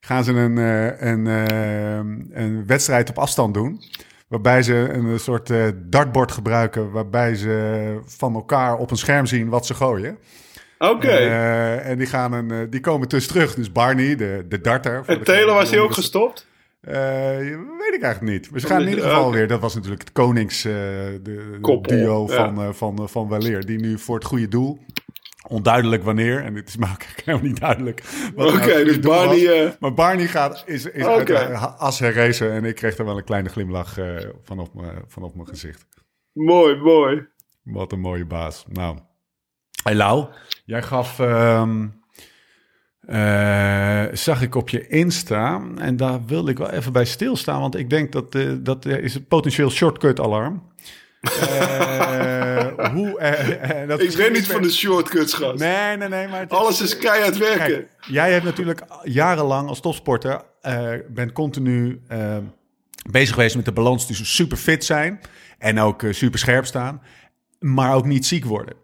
[0.00, 3.82] Gaan ze een, eh, een, eh, een wedstrijd op afstand doen.
[4.28, 6.90] Waarbij ze een soort dartbord gebruiken.
[6.90, 10.18] Waarbij ze van elkaar op een scherm zien wat ze gooien.
[10.90, 11.08] Oké.
[11.08, 13.54] Eh, en die, gaan een, eh, die komen dus terug.
[13.54, 15.02] Dus Barney, de, de darter.
[15.06, 16.46] en de- Taylor was hij ook gestopt?
[16.80, 17.36] Eh,
[17.78, 18.50] weet ik eigenlijk niet.
[18.50, 19.48] Maar ze gaan in ieder geval weer.
[19.48, 22.34] Dat was natuurlijk het konings eh, de, de Koppel, duo ja.
[22.54, 23.66] van, van, van Weleer.
[23.66, 24.78] Die nu voor het goede doel.
[25.48, 26.44] Onduidelijk wanneer.
[26.44, 28.02] En het is me ook helemaal niet duidelijk.
[28.36, 29.00] nou Oké, goede dus.
[29.00, 29.76] Barney...
[29.80, 32.52] Maar Barney gaat, is, is de as herrezen.
[32.52, 35.86] En ik kreeg er wel een kleine glimlach eh, vanaf, mijn- vanaf mijn gezicht.
[36.32, 37.26] mooi, mooi.
[37.62, 38.64] Wat een mooie baas.
[38.68, 38.98] Nou,
[39.82, 40.26] hey Lau,
[40.64, 41.86] jij gaf, ehm,
[43.00, 47.76] eh, zag ik op je Insta, en daar wilde ik wel even bij stilstaan, want
[47.76, 50.70] ik denk dat eh, dat is het potentieel shortcut alarm.
[51.22, 55.58] Eh, hoe, dat Ik is ben niet van de shortcuts, gast.
[55.58, 57.66] Nee, nee, nee, maar het Alles is keihard werken.
[57.66, 62.36] Kijk, jij hebt natuurlijk jarenlang als topsporter, eh bent continu eh,
[63.10, 65.20] bezig geweest met de balans tussen super fit zijn
[65.58, 67.02] en ook super scherp staan,
[67.58, 68.81] maar ook niet ziek worden.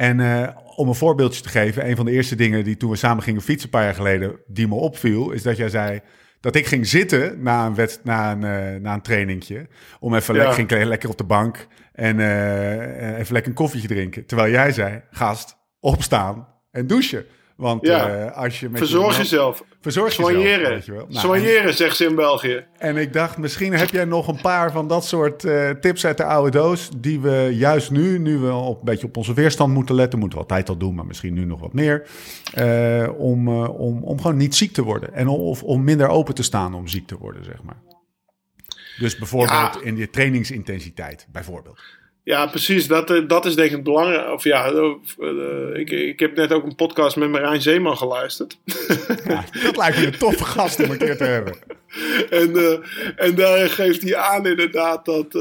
[0.00, 2.96] En eh, om een voorbeeldje te geven, een van de eerste dingen die toen we
[2.96, 6.00] samen gingen fietsen een paar jaar geleden, die me opviel, is dat jij zei
[6.40, 9.68] dat ik ging zitten na een, wet, na een, uh, na een trainingje.
[9.98, 10.40] Om even Ja.
[10.40, 14.26] lekker, ging lekker op de bank en eh, even lekker een koffietje drinken.
[14.26, 17.24] Terwijl jij zei, gast, opstaan en douchen.
[17.60, 18.08] Want Ja.
[18.08, 19.64] eh, als je met Verzorg je, jezelf.
[19.80, 20.82] Verzorg jezelf, Soigneren.
[20.86, 22.64] Nou, Soigneren, zegt ze in België.
[22.78, 26.16] en ik dacht, misschien heb jij nog een paar van dat soort eh, tips uit
[26.16, 26.88] de oude doos.
[26.96, 30.18] Die we juist nu, nu we op, een beetje op onze weerstand moeten letten.
[30.18, 32.06] Moeten we altijd al doen, maar misschien nu nog wat meer.
[32.54, 35.14] eh, om, om, om gewoon niet ziek te worden.
[35.14, 37.76] En of om minder open te staan om ziek te worden, zeg maar.
[38.98, 39.80] Dus bijvoorbeeld Ja.
[39.82, 41.80] in je trainingsintensiteit, bijvoorbeeld.
[42.30, 42.86] Ja, precies.
[42.86, 44.32] Dat, eh, dat is denk ik het belangrijk.
[44.32, 48.58] Of ja, eh, eh, ik, ik heb net ook een podcast met Marijn Zeeman geluisterd.
[49.24, 51.54] Ja, dat lijkt me een toffe gast om een keer te hebben.
[52.40, 52.82] en,
[53.16, 55.32] en daar geeft hij aan inderdaad dat,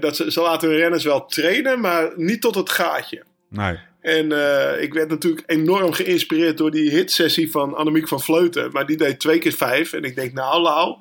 [0.00, 3.22] dat ze, ze laten hun renners wel trainen, maar niet tot het gaatje.
[3.48, 3.78] Nee.
[4.00, 4.24] En
[4.80, 8.70] ik werd natuurlijk enorm geïnspireerd door die hitsessie van Annemiek van Vleuten.
[8.72, 9.92] Maar die deed twee keer vijf.
[9.92, 10.96] En ik denk, nou Lau,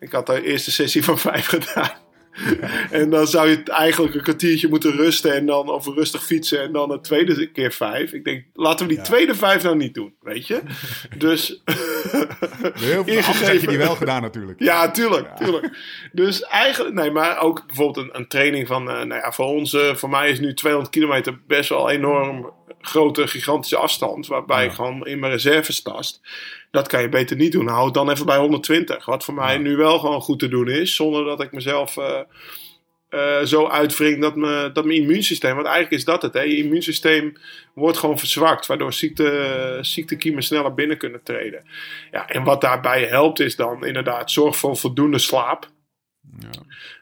[0.00, 2.02] ik had de eerste sessie van vijf gedaan.
[2.90, 6.72] en dan zou je eigenlijk een kwartiertje moeten rusten en dan of rustig fietsen en
[6.72, 8.12] dan een tweede keer vijf.
[8.12, 9.04] Ik denk, laten we die Ja.
[9.08, 10.60] tweede vijf nou niet doen, weet je?
[11.18, 11.62] Dus
[12.74, 14.60] Heel veel heb je die wel gedaan natuurlijk.
[14.60, 15.70] ja, tuurlijk, tuurlijk.
[16.12, 19.76] Dus eigenlijk, nee, maar ook bijvoorbeeld een, een training van, eh, nou ja, voor ons,
[19.92, 24.68] voor mij is nu 200 kilometer best wel enorm grote, gigantische afstand, waarbij Ja.
[24.68, 26.20] ik gewoon in mijn reserves tast.
[26.70, 27.66] Dat kan je beter niet doen.
[27.68, 30.68] Hou het dan even bij 120, wat voor mij nu wel gewoon goed te doen
[30.68, 32.20] is, zonder dat ik mezelf eh,
[33.08, 36.56] eh, zo uitwring dat, me, dat mijn immuunsysteem, want eigenlijk is dat het, hè, je
[36.56, 37.36] immuunsysteem
[37.74, 41.64] wordt gewoon verzwakt, waardoor ziekte, ziektekiemen sneller binnen kunnen treden.
[42.10, 45.68] Ja, en wat daarbij helpt is dan inderdaad zorg voor voldoende slaap.
[46.38, 46.50] Ja.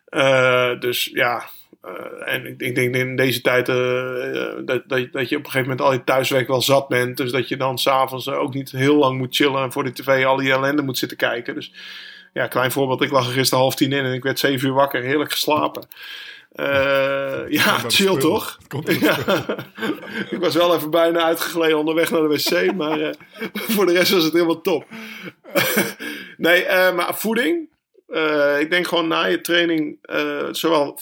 [0.05, 1.45] Eh, dus ja,
[1.83, 5.45] eh, en ik, ik denk in deze tijd eh, eh, dat, dat, dat je op
[5.45, 7.17] een gegeven moment al je thuiswerk wel zat bent.
[7.17, 10.25] Dus dat je dan s'avonds ook niet heel lang moet chillen en voor de tv
[10.25, 11.55] al die ellende moet zitten kijken.
[11.55, 11.73] Dus
[12.33, 13.03] ja, klein voorbeeld.
[13.03, 15.03] Ik lag er gisteren half tien in en ik werd zeven uur wakker.
[15.03, 15.87] Heerlijk geslapen.
[16.57, 18.59] Uh, ja, chill toch?
[19.01, 19.17] Ja.
[20.31, 23.11] ik was wel even bijna uitgegleden onderweg naar de wc, maar uh,
[23.53, 24.85] voor de rest was het helemaal top.
[26.37, 27.71] nee, uh, maar voeding.
[28.59, 29.99] Ik denk gewoon na je training,
[30.51, 30.99] zowel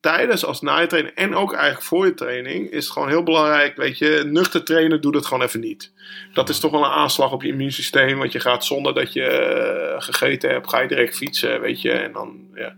[0.00, 3.22] tijdens als na je training en ook eigenlijk voor je training, is het gewoon heel
[3.22, 3.76] belangrijk.
[3.76, 5.92] Weet je, nuchter trainen doe dat gewoon even niet.
[6.32, 9.92] Dat is toch wel een aanslag op je immuunsysteem, want je gaat zonder dat je
[9.94, 12.76] uh, gegeten hebt, ga je direct fietsen, weet je, en dan ja.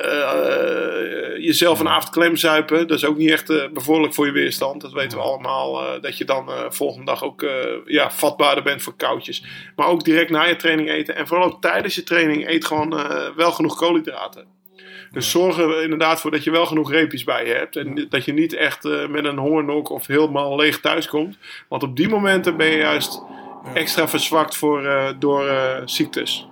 [0.00, 4.80] Uh, jezelf een avond klemzuipen, dat is ook niet echt uh, bevorderlijk voor je weerstand.
[4.80, 5.82] Dat weten we allemaal.
[5.82, 7.46] Uh, dat je dan volgende dag ook
[7.84, 9.44] ja, vatbaarder bent voor koudjes.
[9.76, 11.14] Maar ook direct na je training eten.
[11.14, 12.90] En vooral ook tijdens je training eet gewoon
[13.36, 14.55] wel genoeg koolhydraten.
[15.16, 17.76] Dus zorg er inderdaad voor dat je wel genoeg reepjes bij je hebt.
[17.76, 21.38] En dat je niet echt met een hongernog of helemaal leeg thuis komt.
[21.68, 23.22] Want op die momenten ben je juist
[23.74, 25.44] extra verzwakt voor, door
[25.84, 26.48] ziektes.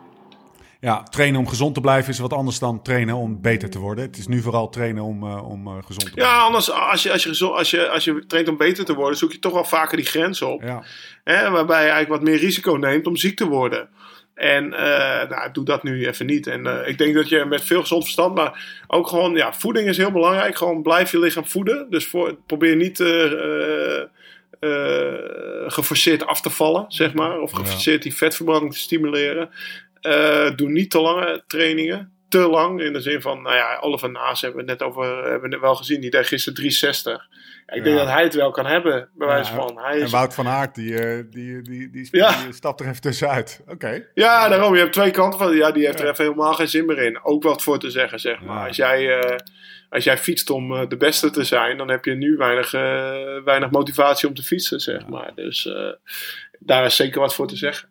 [0.81, 4.05] Ja, trainen om gezond te blijven is wat anders dan trainen om beter te worden.
[4.05, 6.35] Het is nu vooral trainen om, om gezond te blijven.
[6.35, 8.95] Ja, anders als je, als, je gezond, als, je, als je traint om beter te
[8.95, 10.63] worden, zoek je toch wel vaker die grens op.
[10.63, 10.85] Ja.
[11.25, 13.89] Hè, waarbij je eigenlijk wat meer risico neemt om ziek te worden.
[14.35, 16.47] En uh, nou, doe dat nu even niet.
[16.47, 19.89] En uh, ik denk dat je met veel gezond verstand, maar ook gewoon, ja, voeding
[19.89, 20.57] is heel belangrijk.
[20.57, 21.91] Gewoon blijf je lichaam voeden.
[21.91, 24.03] Dus voor, probeer niet uh,
[25.67, 27.41] geforceerd af te vallen, zeg maar.
[27.41, 29.51] Of geforceerd die vetverbranding te stimuleren.
[30.57, 32.13] Doe niet te lange trainingen.
[32.29, 32.81] Te lang.
[32.81, 35.75] In de zin van, nou ja, Oliver Naas hebben we net over, hebben we wel
[35.75, 36.01] gezien.
[36.01, 37.29] Die deed gisteren 360.
[37.67, 37.83] Ik ja.
[37.83, 39.79] denk dat hij het wel kan hebben, bij wijze van.
[39.79, 40.11] Hij en is...
[40.11, 42.43] Wout van Aert, die, uh, die, die, die, ja.
[42.45, 43.61] die, stapt er even tussenuit.
[43.63, 43.73] Oké.
[43.73, 44.07] Okay.
[44.15, 44.75] Ja, daarom.
[44.75, 45.57] Je hebt twee kanten van.
[45.57, 47.25] Ja, die heeft er even helemaal geen zin meer in.
[47.25, 48.67] Ook wat voor te zeggen, zeg maar.
[48.67, 49.25] Als jij...
[49.25, 49.37] Uh,
[49.89, 52.71] als jij fietst om uh, de beste te zijn, dan heb je nu weinig,
[53.45, 55.33] weinig motivatie om te fietsen, zeg maar.
[55.35, 55.69] Dus
[56.59, 57.89] daar is zeker wat voor te zeggen.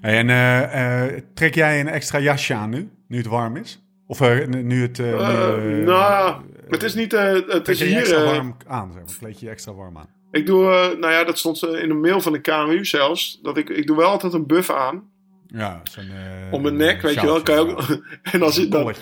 [0.00, 3.83] Hey, en uh, uh, trek jij een extra jasje aan nu, nu het warm is?
[4.06, 4.98] Of uh, nu het...
[4.98, 7.12] nu, nou, het is niet...
[7.12, 7.98] het is je hier...
[7.98, 9.14] extra warm aan, zeg maar.
[9.18, 10.08] Kleed je extra warm aan?
[10.30, 10.62] Ik doe,
[11.00, 13.38] nou ja, dat stond in een mail van de KMU zelfs.
[13.42, 15.10] Dat ik, ik doe wel altijd een buff aan.
[15.46, 16.10] Ja, zo'n...
[16.50, 17.42] Om mijn nek, weet je wel.
[17.42, 17.82] Kan je ook,
[18.32, 18.94] en als ik dan...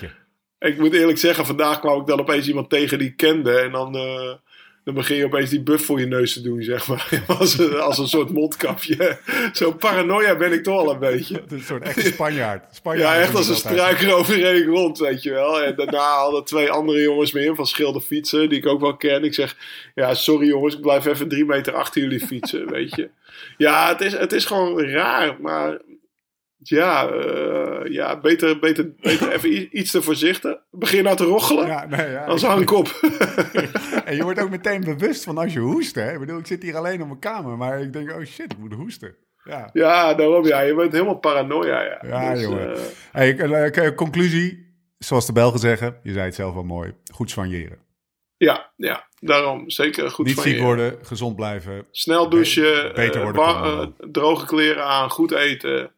[0.59, 3.59] Ik moet eerlijk zeggen, vandaag kwam ik dan opeens iemand tegen die ik kende.
[3.59, 3.97] En dan...
[4.85, 7.23] Dan begin je opeens die buff voor je neus te doen, zeg maar.
[7.39, 9.19] Als een, als een soort mondkapje.
[9.53, 11.43] Zo'n paranoia ben ik toch al een beetje.
[11.49, 12.75] Een soort echte Spanjaard.
[12.75, 15.63] Spanjaard ja, echt als een struiker overheen rond, weet je wel.
[15.63, 19.25] En daarna hadden twee andere jongens meer van Schilder fietsen, die ik ook wel ken.
[19.25, 19.57] Ik zeg,
[19.95, 23.11] ja, sorry jongens, ik blijf even drie meter achter jullie fietsen, weet je.
[23.57, 25.79] Ja, het is, het is gewoon raar, maar
[26.63, 30.57] Ja, eh, ja beter, beter, beter even iets te voorzichtig.
[30.71, 31.67] Begin nou te rochelen.
[31.67, 32.25] Ja, nee, ja.
[32.25, 32.87] Als hangkop.
[34.05, 35.95] En je wordt ook meteen bewust van als je hoest.
[35.95, 36.13] Hè?
[36.13, 38.59] Ik bedoel, ik zit hier alleen op mijn kamer, maar ik denk, oh shit, ik
[38.59, 39.15] moet hoesten.
[39.45, 40.61] Ja, ja, daarom ja.
[40.61, 41.83] Je bent helemaal paranoia.
[41.83, 42.77] Ja, Ja, Dus, jongen.
[43.13, 47.79] hey, eh, conclusie, zoals de Belgen zeggen, je zei het zelf wel mooi, goed soigneren.
[48.37, 49.71] ja, ja, daarom.
[49.71, 50.63] Zeker goed Niet van ziek je.
[50.63, 51.87] worden, gezond blijven.
[51.91, 55.91] Snel douchen, Be- beter worden droge kleren aan, goed eten.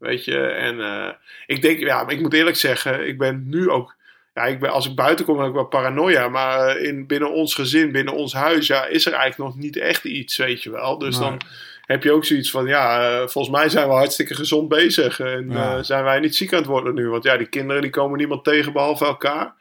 [0.00, 1.08] Weet je, en eh,
[1.46, 3.94] ik denk, ja, maar ik moet eerlijk zeggen, ik ben nu ook,
[4.34, 6.28] ja, ik ben, als ik buiten kom, ben ik wel paranoia.
[6.28, 10.04] Maar in, binnen ons gezin, binnen ons huis, ja, is er eigenlijk nog niet echt
[10.04, 10.98] iets, weet je wel.
[10.98, 11.28] Dus Nee.
[11.28, 11.40] dan
[11.86, 15.20] heb je ook zoiets van, ja, eh, volgens mij zijn we hartstikke gezond bezig.
[15.20, 15.76] En Ja.
[15.76, 17.08] eh, zijn wij niet ziek aan het worden nu.
[17.08, 19.54] Want ja, die kinderen die komen niemand tegen behalve elkaar.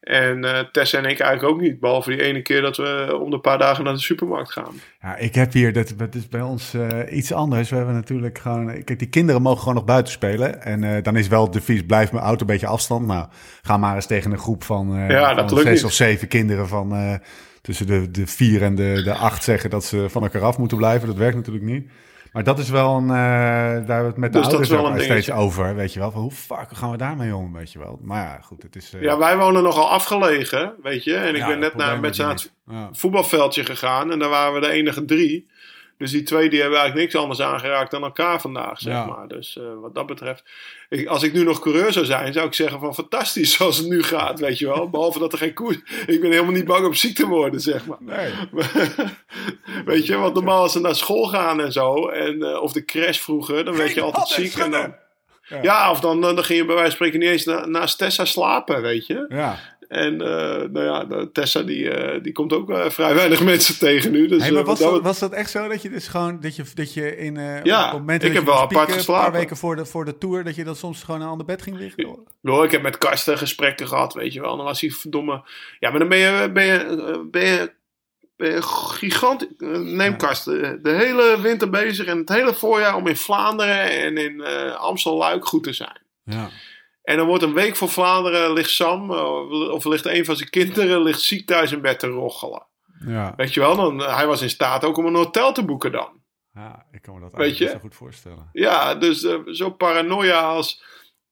[0.00, 1.80] En eh Tessa en ik eigenlijk ook niet.
[1.80, 4.74] Behalve die ene keer dat we om de paar dagen naar de supermarkt gaan.
[5.00, 7.70] Ja, ik heb hier, dat, dat is bij ons eh, iets anders.
[7.70, 10.62] We hebben natuurlijk gewoon, kijk, die kinderen mogen gewoon nog buiten spelen.
[10.62, 13.06] En eh, dan is wel het devies, blijf mijn auto een beetje afstand.
[13.06, 13.26] Nou,
[13.62, 15.84] ga maar eens tegen een groep van, eh, Ja, zes niet.
[15.84, 17.14] of zeven kinderen van eh,
[17.60, 20.76] tussen de, de vier en de, de acht zeggen dat ze van elkaar af moeten
[20.76, 21.08] blijven.
[21.08, 21.90] Dat werkt natuurlijk niet.
[22.32, 24.86] Maar dat is wel een, eh, daar hebben we het met de Dus ouders ook
[24.86, 25.32] een steeds dingetje.
[25.32, 26.10] over, weet je wel.
[26.10, 27.98] Van hoe fuck gaan we daarmee om, weet je wel.
[28.02, 28.92] Maar ja, goed, het is...
[28.94, 31.14] eh, Ja, wij wonen nogal afgelegen, weet je.
[31.14, 32.52] En ik ja, ben net naar, probleem met
[32.92, 34.12] voetbalveldje gegaan.
[34.12, 35.48] En daar waren we de enige drie.
[36.00, 39.04] Dus die twee die hebben eigenlijk niks anders aangeraakt dan elkaar vandaag, zeg Ja.
[39.06, 39.28] maar.
[39.28, 40.42] Dus eh, wat dat betreft.
[40.88, 43.86] Ik, als ik nu nog coureur zou zijn, zou ik zeggen van fantastisch zoals het
[43.86, 44.90] nu gaat, weet je wel.
[44.90, 45.76] Behalve dat er geen koers...
[46.06, 47.98] Ik ben helemaal niet bang om ziek te worden, zeg maar.
[48.00, 48.32] Nee.
[49.84, 52.84] weet je, want normaal als ze naar school gaan en zo, en, eh, of de
[52.84, 54.54] crash vroeger, dan werd je altijd ziek.
[54.54, 54.94] En dan.
[55.48, 55.62] Ja.
[55.62, 58.24] ja, of dan, dan ging je bij wijze van spreken niet eens na, naast Tessa
[58.24, 59.26] slapen, weet je.
[59.28, 59.58] Ja.
[59.90, 64.10] En eh, nou ja, Tessa die, eh, die komt ook eh, vrij weinig mensen tegen
[64.12, 64.26] nu.
[64.26, 66.62] Dus, Hey, maar was, dat, was dat echt zo dat je dus gewoon dat je,
[66.74, 69.30] dat je in Ja, momenten ik heb wel apart pieken, Een geslapen.
[69.30, 71.62] paar weken voor de, voor de tour dat je dan soms gewoon een ander bed
[71.62, 72.16] ging liggen.
[72.42, 72.64] hoor.
[72.64, 74.56] Ik heb met Karsten gesprekken gehad, weet je wel.
[74.56, 75.42] Dan was hij verdomme...
[75.78, 79.48] Ja, maar dan ben je, ben je, ben je, gigant...
[79.58, 80.16] Neem.
[80.16, 80.82] Karsten.
[80.82, 85.46] De hele winter bezig en het hele voorjaar om in Vlaanderen en in eh Amstel-Luik
[85.46, 86.00] goed te zijn.
[86.24, 86.48] Ja.
[87.02, 90.50] En dan wordt een week voor Vlaanderen, ligt Sam, eh, of ligt een van zijn
[90.50, 92.66] kinderen, ligt ziek thuis in bed te rochelen.
[93.06, 93.32] Ja.
[93.36, 96.20] Weet je wel, dan, hij was in staat ook om een hotel te boeken dan.
[96.54, 98.48] ja, ik kan me dat eigenlijk zo goed voorstellen.
[98.52, 100.82] Ja, dus eh, zo paranoia als.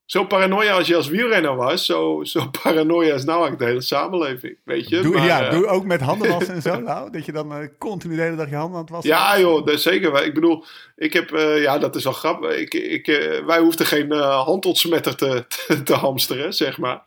[0.08, 3.80] Zo paranoia als je als wielrenner was, zo, zo paranoia is nou eigenlijk de hele
[3.80, 5.00] samenleving, weet je.
[5.00, 7.52] Doe, Maar, ja, eh, doe ook met handen wassen en zo, nou, dat je dan
[7.52, 10.24] eh, continu de hele dag je handen aan het wassen ja, joh, dat is zeker.
[10.24, 10.64] Ik bedoel,
[10.96, 12.56] ik heb, eh, ja, dat is wel grappig.
[12.56, 13.06] Ik, ik,
[13.46, 17.02] wij hoefden geen handontsmetter te, te, te hamsteren, zeg maar.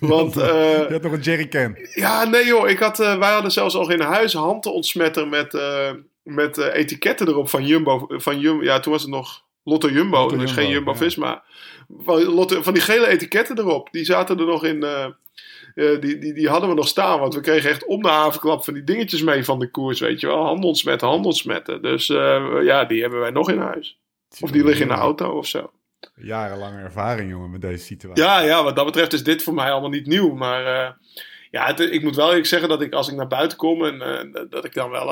[0.00, 1.76] Want, Je had nog een jerrycan.
[1.94, 5.58] ja, nee joh, ik had, wij hadden zelfs al in huis handontsmetter met,
[6.22, 8.06] met etiketten erop van Jumbo.
[8.08, 8.64] Van Jumbo.
[8.64, 11.42] Ja, toen was het nog Lotto Jumbo, Lotto dus Jumbo, geen Jumbo-Visma.
[12.62, 14.82] Van die gele etiketten erop, die zaten er nog in...
[14.82, 15.04] eh,
[15.74, 18.64] eh, die, die, die hadden we nog staan, want we kregen echt om de havenklap
[18.64, 20.44] van die dingetjes mee van de koers, weet je wel.
[20.44, 21.82] Handelsmetten, handelsmetten.
[21.82, 23.98] Dus eh, ja, die hebben wij nog in huis.
[24.40, 25.70] Of die liggen in de auto of zo.
[26.14, 28.24] Jarenlange ervaring, jongen, met deze situatie.
[28.24, 30.34] Ja, ja, wat dat betreft is dit voor mij allemaal niet nieuw.
[30.34, 30.62] Maar
[31.50, 34.32] ja, het- ik moet wel eerlijk zeggen dat ik als ik naar buiten kom en
[34.50, 35.08] dat ik dan wel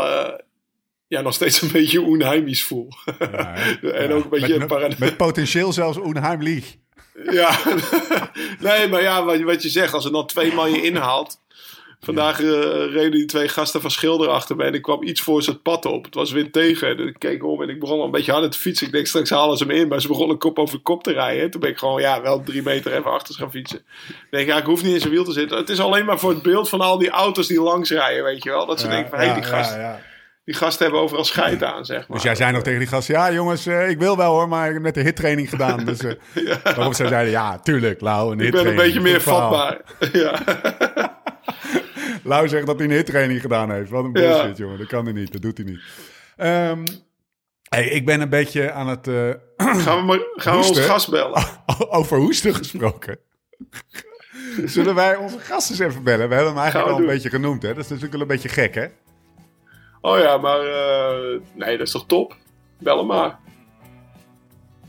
[1.14, 2.88] ja, nog steeds een beetje onheimisch voel.
[3.18, 3.54] Ja?
[3.82, 4.14] En Ja.
[4.14, 6.76] ook een beetje met, met potentieel zelfs onheimlich.
[7.30, 7.58] ja,
[8.60, 11.42] nee, maar ja, wat, wat je zegt, als er dan twee man je inhaalt.
[12.00, 12.46] Vandaag eh,
[12.92, 15.62] reden die twee gasten van Schilder achter me en ik kwam iets voor ze het
[15.62, 16.04] pad op.
[16.04, 18.50] Het was wind tegen en ik keek om en ik begon al een beetje harder
[18.50, 18.86] te fietsen.
[18.86, 21.42] Ik denk straks halen ze me in, maar ze begonnen kop over kop te rijden.
[21.42, 23.78] En toen ben ik gewoon ja, wel drie meter even achter ze gaan fietsen.
[24.08, 25.56] Ik denk ja, ik hoef niet in zijn wiel te zitten.
[25.58, 28.42] Het is alleen maar voor het beeld van al die auto's die langs rijden, weet
[28.42, 28.66] je wel.
[28.66, 30.00] Dat ze denken van, hé, Ja, die, ja.
[30.44, 32.16] Die gasten hebben overal scheid aan, zeg maar.
[32.16, 34.66] Dus jij zei nog tegen die gasten, ja jongens, eh, ik wil wel hoor, maar
[34.68, 35.84] ik heb net de hittraining gedaan.
[35.84, 36.12] Dus, eh,
[36.62, 39.80] Waarop zij zeiden, ja tuurlijk, Lau, een ik ben een beetje meer vatbaar.
[40.12, 40.40] ja.
[42.24, 43.90] Lau zegt dat hij een hittraining gedaan heeft.
[43.90, 44.20] Wat een Ja.
[44.20, 44.78] bullshit, jongen.
[44.78, 45.80] Dat kan hij niet, dat doet hij niet.
[46.36, 46.84] Ehm,
[47.68, 49.08] hey, ik ben een beetje aan het...
[49.08, 49.14] eh,
[49.56, 50.84] Gaan we, maar, gaan we ons Hoesten?
[50.84, 51.44] gast bellen?
[51.88, 53.18] over hoesten gesproken.
[54.64, 56.28] Zullen wij onze gast eens even bellen?
[56.28, 57.68] We hebben hem eigenlijk al een beetje genoemd, hè?
[57.68, 58.86] Dat is natuurlijk wel een beetje gek, hè?
[60.04, 62.36] Oh ja, maar eh, nee, dat is toch top?
[62.78, 63.38] Bel hem maar.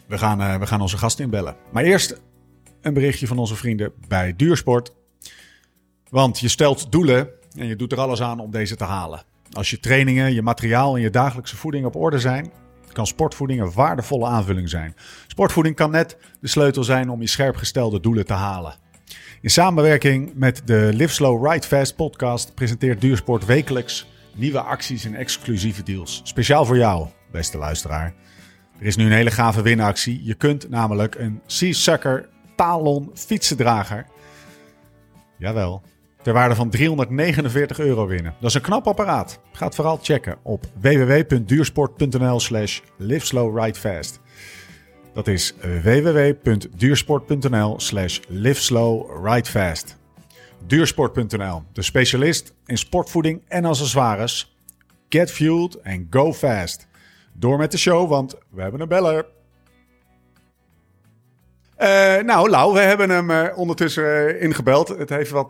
[0.07, 1.55] We gaan, eh, we gaan onze gast inbellen.
[1.71, 2.21] Maar eerst
[2.81, 4.93] een berichtje van onze vrienden bij Duursport.
[6.09, 9.23] Want je stelt doelen en je doet er alles aan om deze te halen.
[9.51, 12.51] Als je trainingen, je materiaal en je dagelijkse voeding op orde zijn,
[12.91, 14.95] kan sportvoeding een waardevolle aanvulling zijn.
[15.27, 18.75] Sportvoeding kan net de sleutel zijn om je scherp gestelde doelen te halen.
[19.41, 25.15] In samenwerking met de Live Slow Ride Fast podcast presenteert Duursport wekelijks nieuwe acties en
[25.15, 26.21] exclusieve deals.
[26.23, 28.13] Speciaal voor jou, beste luisteraar.
[28.79, 30.23] Er is nu een hele gave winactie.
[30.23, 34.05] Je kunt namelijk een Seasucker Talon fietsendrager,
[35.37, 35.81] jawel,
[36.21, 38.33] ter waarde van 349 euro winnen.
[38.39, 39.39] Dat is een knap apparaat.
[39.51, 44.19] Ga het vooral checken op www.duursport.nl slash liveslowridefast.
[45.13, 49.97] Dat is www.duursport.nl slash liveslowridefast.
[50.67, 54.57] Duursport.nl, de specialist in sportvoeding en accessoires.
[55.09, 56.87] Get fueled and go fast.
[57.33, 59.25] Door met de show, want we hebben een beller.
[61.79, 64.87] Uh, nou, Lau, we hebben hem uh, ondertussen uh, ingebeld.
[64.87, 65.49] Het heeft wat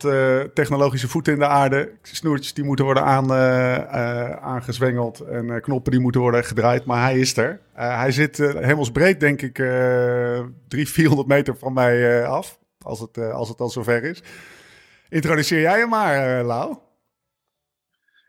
[0.53, 1.91] technologische voeten in de aarde.
[2.01, 3.33] Snoertjes die moeten worden aan,
[4.41, 6.85] aangezwengeld en knoppen die moeten worden gedraaid.
[6.85, 7.59] Maar hij is er.
[7.73, 12.59] hij zit hemelsbreed, denk ik, 300, 400 meter van mij af.
[12.81, 14.23] Als het, als het al zover is.
[15.09, 16.75] Introduceer jij hem maar, Lau.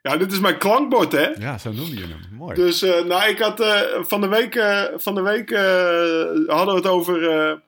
[0.02, 1.26] Ja, dit is mijn klankbord, hè?
[1.26, 2.20] Ja, zo noemde je hem.
[2.32, 2.54] Mooi.
[2.54, 3.64] Dus, nou, ik had
[4.06, 4.62] van de week,
[4.96, 5.50] van de week
[6.46, 7.60] hadden we het over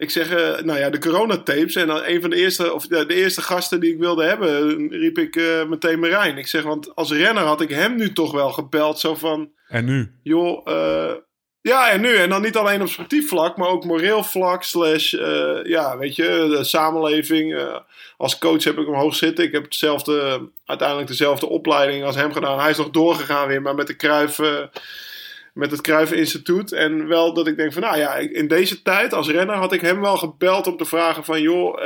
[0.00, 1.74] ik zeg, uh, nou ja, de coronatapes.
[1.74, 4.88] En dan een van de eerste, of de, de eerste gasten die ik wilde hebben,
[4.88, 6.38] riep ik uh, meteen Marijn.
[6.38, 8.98] Ik zeg, want als renner had ik hem nu toch wel gebeld.
[8.98, 9.50] Zo van.
[9.68, 10.12] En nu?
[10.22, 11.12] Joh, uh,
[11.60, 12.14] ja, en nu.
[12.14, 14.62] En dan niet alleen op sportief vlak, maar ook moreel vlak.
[14.62, 15.10] Slash,
[15.62, 17.74] ja, weet je, de samenleving.
[18.16, 19.44] als coach heb ik hem hoog zitten.
[19.44, 22.60] Ik heb hetzelfde, uiteindelijk dezelfde opleiding als hem gedaan.
[22.60, 24.40] Hij is nog doorgegaan weer, maar met de kruif
[25.54, 26.72] met het Kruiven Instituut.
[26.72, 29.80] En wel dat ik denk van, nou ja, in deze tijd als renner had ik
[29.80, 31.84] hem wel gebeld om te vragen van, joh,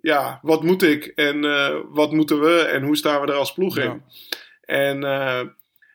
[0.00, 1.40] ja, wat moet ik en
[1.90, 4.02] wat moeten we en hoe staan we er als ploeg in?
[4.64, 5.00] En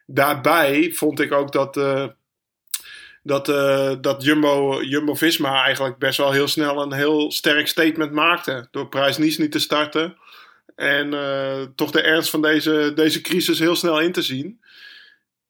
[0.05, 1.75] daarbij vond ik ook dat,
[3.29, 3.45] dat,
[4.03, 8.67] dat Jumbo, Jumbo-Visma eigenlijk best wel heel snel een heel sterk statement maakte.
[8.71, 10.17] Door prijs niet te starten.
[10.75, 11.09] En
[11.75, 14.59] toch de ernst van deze, deze crisis heel snel in te zien.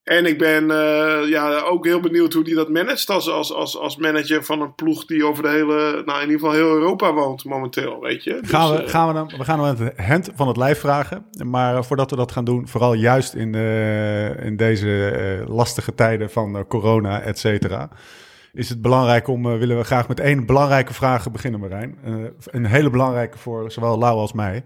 [0.10, 3.78] En ik ben uh, ja, ook heel benieuwd hoe hij dat managt als, als, als,
[3.78, 7.14] als manager van een ploeg die over de hele, nou in ieder geval heel Europa
[7.14, 8.40] woont momenteel, weet je.
[8.42, 11.26] Gaan we, uh, gaan we, dan, we gaan hem het hand van het lijf vragen.
[11.44, 13.56] Maar uh, voordat we dat gaan doen, vooral juist in,
[14.44, 17.90] in deze lastige tijden van corona, et cetera.
[18.54, 21.98] Is het belangrijk om, willen we graag met één belangrijke vraag beginnen, Marijn.
[22.46, 24.64] een hele belangrijke voor zowel Lau als mij.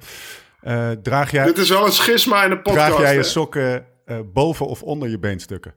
[1.02, 2.88] draag jij, Dit is wel een schisma in de podcast.
[2.88, 5.76] Draag jij je sokken uh, boven of onder je beenstukken?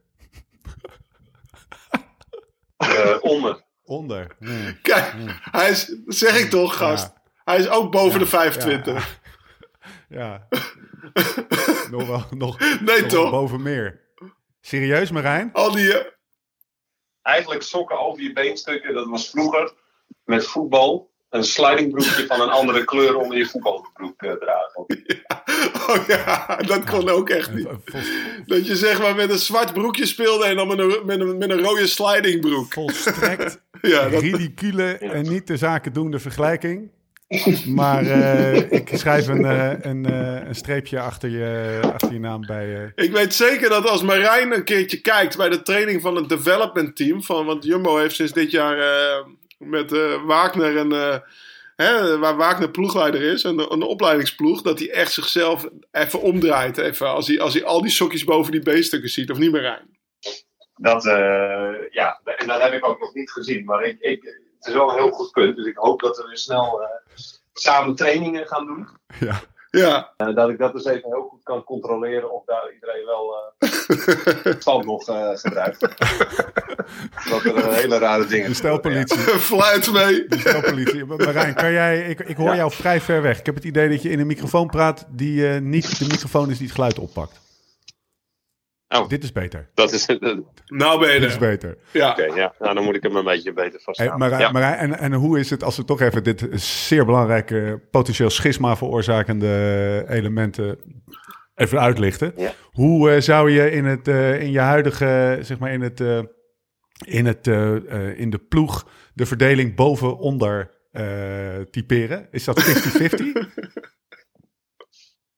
[2.78, 3.64] Uh, onder.
[3.84, 4.36] Onder.
[4.38, 4.80] Hmm.
[4.82, 5.28] Kijk, hmm.
[5.28, 7.06] hij is, dat zeg ik toch, gast.
[7.06, 7.22] Ja.
[7.44, 9.20] Hij is ook boven ja, de 25.
[10.08, 10.18] Ja.
[10.18, 10.48] ja.
[11.90, 13.30] nog wel, nog, nee, nog toch?
[13.30, 14.04] boven meer.
[14.60, 15.52] Serieus, Marijn?
[15.52, 15.84] Al die...
[15.84, 16.14] Uh...
[17.22, 19.72] Eigenlijk sokken over je beenstukken, dat was vroeger
[20.24, 24.84] met voetbal een slidingbroekje van een andere kleur onder je voetbalbroek uh, dragen.
[25.06, 25.42] Ja.
[25.88, 27.68] Oh ja, dat kon ook echt niet.
[28.46, 31.38] Dat je zeg maar met een zwart broekje speelde en dan met een, met een,
[31.38, 32.72] met een rode slidingbroek.
[32.72, 34.20] Volstrekt ja, dat...
[34.20, 36.90] ridicule en niet de zaken doende vergelijking.
[37.66, 42.46] Maar uh, ik schrijf een, uh, een, uh, een, streepje achter je, achter je naam
[42.46, 42.92] bij.
[42.94, 46.96] Ik weet zeker dat als Marijn een keertje kijkt bij de training van het development
[46.96, 47.22] team.
[47.22, 48.76] Van, want Jumbo heeft sinds dit jaar
[49.58, 49.90] met
[50.26, 51.22] Wagner en
[51.76, 56.78] hè, waar Wagner ploegleider is, een, een opleidingsploeg, dat hij echt zichzelf even omdraait.
[56.78, 59.60] Even, als, hij, als hij al die sokjes boven die B-stukken ziet, of niet meer
[59.60, 59.98] rijden.
[60.76, 63.64] Dat, uh, ja, en dat heb ik ook nog niet gezien.
[63.64, 64.22] Maar ik, ik,
[64.58, 65.56] het is wel een heel goed punt.
[65.56, 66.88] Dus ik hoop dat we weer snel uh,
[67.52, 68.88] samen trainingen gaan doen.
[69.20, 69.40] Ja.
[69.78, 70.12] Ja.
[70.16, 74.54] Uh, dat ik dat dus even heel goed kan controleren of daar iedereen wel uh,
[74.58, 75.80] stand nog uh, gebruikt.
[77.30, 78.48] dat er hele rare dingen.
[78.48, 79.18] De stelpolitie.
[79.50, 80.26] Fluit mee.
[80.26, 81.04] De stelpolitie.
[81.04, 82.56] Marijn, kan jij, ik, ik hoor ja.
[82.56, 83.38] jou vrij ver weg.
[83.38, 86.58] Ik heb het idee dat je in een microfoon praat die niet de microfoon is
[86.58, 87.45] die het geluid oppakt.
[88.88, 89.70] Oh, dit is beter.
[89.74, 90.06] Dat is,
[90.66, 91.78] nou je Dit is beter.
[91.92, 92.10] Ja.
[92.10, 92.54] Oké, okay, ja.
[92.58, 94.20] Nou, dan moet ik hem een beetje beter vasthouden.
[94.20, 94.50] Hey, maar, ja.
[94.50, 98.76] maar, en, en hoe is het als we toch even dit zeer belangrijke, potentieel schisma
[98.76, 100.78] veroorzakende elementen
[101.54, 102.32] even uitlichten?
[102.36, 102.52] Ja.
[102.72, 106.22] Hoe uh, zou je in, het, uh, in je huidige, zeg maar in, het, uh,
[107.04, 107.46] in, het,
[108.16, 110.70] in de ploeg de verdeling boven-onder
[111.70, 112.28] typeren?
[112.30, 112.64] Is dat 50-50?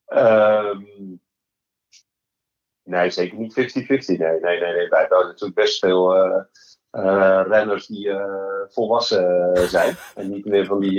[0.08, 1.20] um...
[2.88, 3.54] Nee, zeker niet 50-50.
[3.56, 4.88] Nee, nee, nee, nee.
[4.88, 6.40] Wij hebben natuurlijk best veel uh,
[6.92, 8.24] uh, renners die uh,
[8.68, 9.96] volwassen zijn.
[10.14, 10.92] En niet meer van die,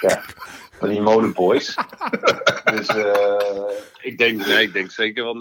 [0.00, 0.22] ja,
[0.78, 1.74] van die modeboys.
[2.74, 2.88] dus
[4.00, 5.38] ik, denk, nee, ik denk zeker wel 90-10.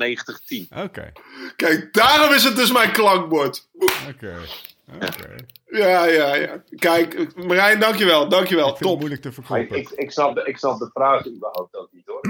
[0.69, 0.81] Oké.
[0.81, 1.11] Okay.
[1.55, 3.67] Kijk, daarom is het dus mijn klankbord.
[3.73, 3.91] Oké.
[4.09, 4.47] Okay.
[4.95, 5.35] Okay.
[5.65, 6.63] Ja, ja, ja.
[6.75, 8.29] Kijk, Marijn, dankjewel.
[8.29, 8.69] Dankjewel.
[8.69, 8.91] Ik vind Top.
[8.91, 9.61] Het moeilijk te verkopen.
[9.61, 12.21] Ik, ik, ik, snap de, ik snap de vraag überhaupt ook niet hoor.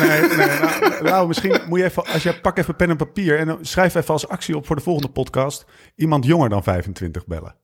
[0.00, 3.58] Nee, nee, nou, misschien moet je even, als je pak even pen en papier en
[3.60, 5.64] schrijf even als actie op voor de volgende podcast
[5.96, 7.54] iemand jonger dan 25 bellen.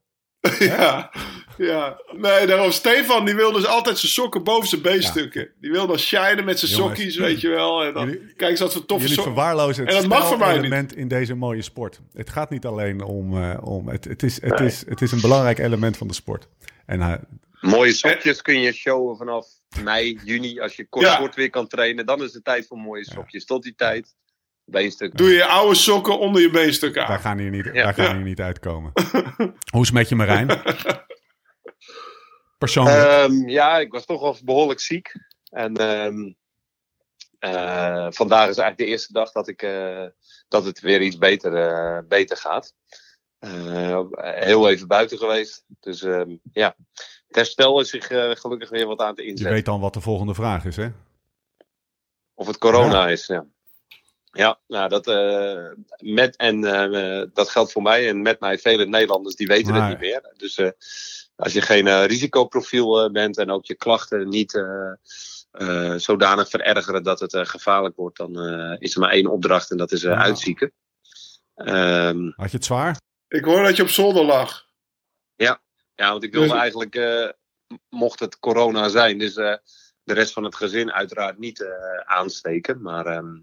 [0.58, 1.10] ja,
[1.56, 2.00] ja.
[2.16, 5.48] Nee, daarom Stefan, die wil dus altijd zijn sokken boven zijn beenstukken.
[5.60, 7.84] Die wil dan shinen met zijn Jongens, sokkies, weet je wel.
[7.84, 9.34] En dan, jullie- kijk eens wat voor toffe Jullie sokken.
[9.34, 10.56] verwaarlozen het En dat mag voor mij niet.
[10.58, 12.00] element in deze mooie sport.
[12.14, 15.20] Het gaat niet alleen om, eh, om het, het, is, het, is, het is een
[15.20, 16.48] belangrijk element van de sport.
[16.86, 17.12] En eh,
[17.60, 19.46] Mooie sokjes kun je showen vanaf
[19.82, 20.60] mei, juni.
[20.60, 21.16] Als je kort, Ja.
[21.16, 23.44] kort weer kan trainen, dan is het tijd voor mooie sokjes.
[23.44, 24.14] Tot die tijd,
[24.64, 25.16] beenstuk.
[25.16, 27.20] Doe je oude sokken onder je beenstukken aan.
[27.20, 27.72] gaan hier niet, Ja.
[27.72, 28.14] wij gaan Ja.
[28.14, 28.92] hier niet uitkomen.
[29.72, 30.46] Hoe is het met je Marijn?
[32.58, 32.96] Persoonlijk.
[32.96, 35.12] Ehm, ja, ik was toch wel behoorlijk ziek.
[35.50, 36.32] En ehm,
[37.38, 40.06] eh, vandaag is eigenlijk de eerste dag dat, ik, eh,
[40.48, 42.74] dat het weer iets beter, eh, beter gaat.
[43.38, 45.64] Eh, heel even buiten geweest.
[45.80, 46.76] Dus ehm, ja,
[47.28, 49.54] het herstel is zich eh, gelukkig weer wat aan te je inzetten.
[49.54, 50.88] weet dan wat de volgende vraag is, hè?
[52.34, 53.44] Of het corona is, ja.
[54.32, 58.86] Ja, nou, dat, eh, met, en eh, dat geldt voor mij en met mij vele
[58.86, 60.32] Nederlanders die weten Maar- het niet meer.
[60.36, 60.70] Dus eh,
[61.36, 64.92] als je geen risicoprofiel bent en ook je klachten niet eh,
[65.50, 69.76] eh, zodanig verergeren dat het gevaarlijk wordt, dan eh, is er maar één opdracht en
[69.76, 70.18] dat is eh, Ja.
[70.18, 70.72] uitzieken.
[71.54, 73.00] Ehm, Had je het zwaar?
[73.28, 74.66] Ik hoor dat je op zolder lag.
[75.36, 75.60] ja,
[76.06, 77.28] want ik wilde Dus- eigenlijk, eh,
[77.88, 79.54] mocht het corona zijn, dus eh,
[80.02, 81.70] de rest van het gezin uiteraard niet eh,
[82.04, 82.82] aansteken.
[82.82, 83.36] Maar ehm,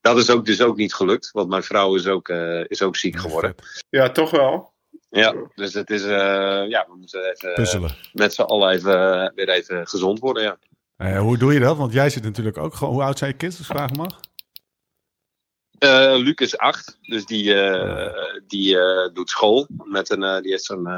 [0.00, 2.96] dat is ook dus ook niet gelukt, want mijn vrouw is ook, eh, is ook
[2.96, 3.54] ziek geworden.
[3.88, 4.76] Ja, toch wel.
[5.10, 7.94] Ja, dus het is, eh, ja, we moeten even Puzzelen.
[8.12, 10.58] met z'n allen even, weer even gezond worden, ja.
[10.96, 11.76] Eh, hoe doe je dat?
[11.76, 12.94] Want jij zit natuurlijk ook gewoon...
[12.94, 14.20] Hoe oud zijn je kids, als ik vragen mag?
[15.78, 18.14] Eh, Luc is acht, dus die, eh,
[18.46, 19.66] die eh, doet school.
[19.84, 20.88] Met een, eh, die heeft zo'n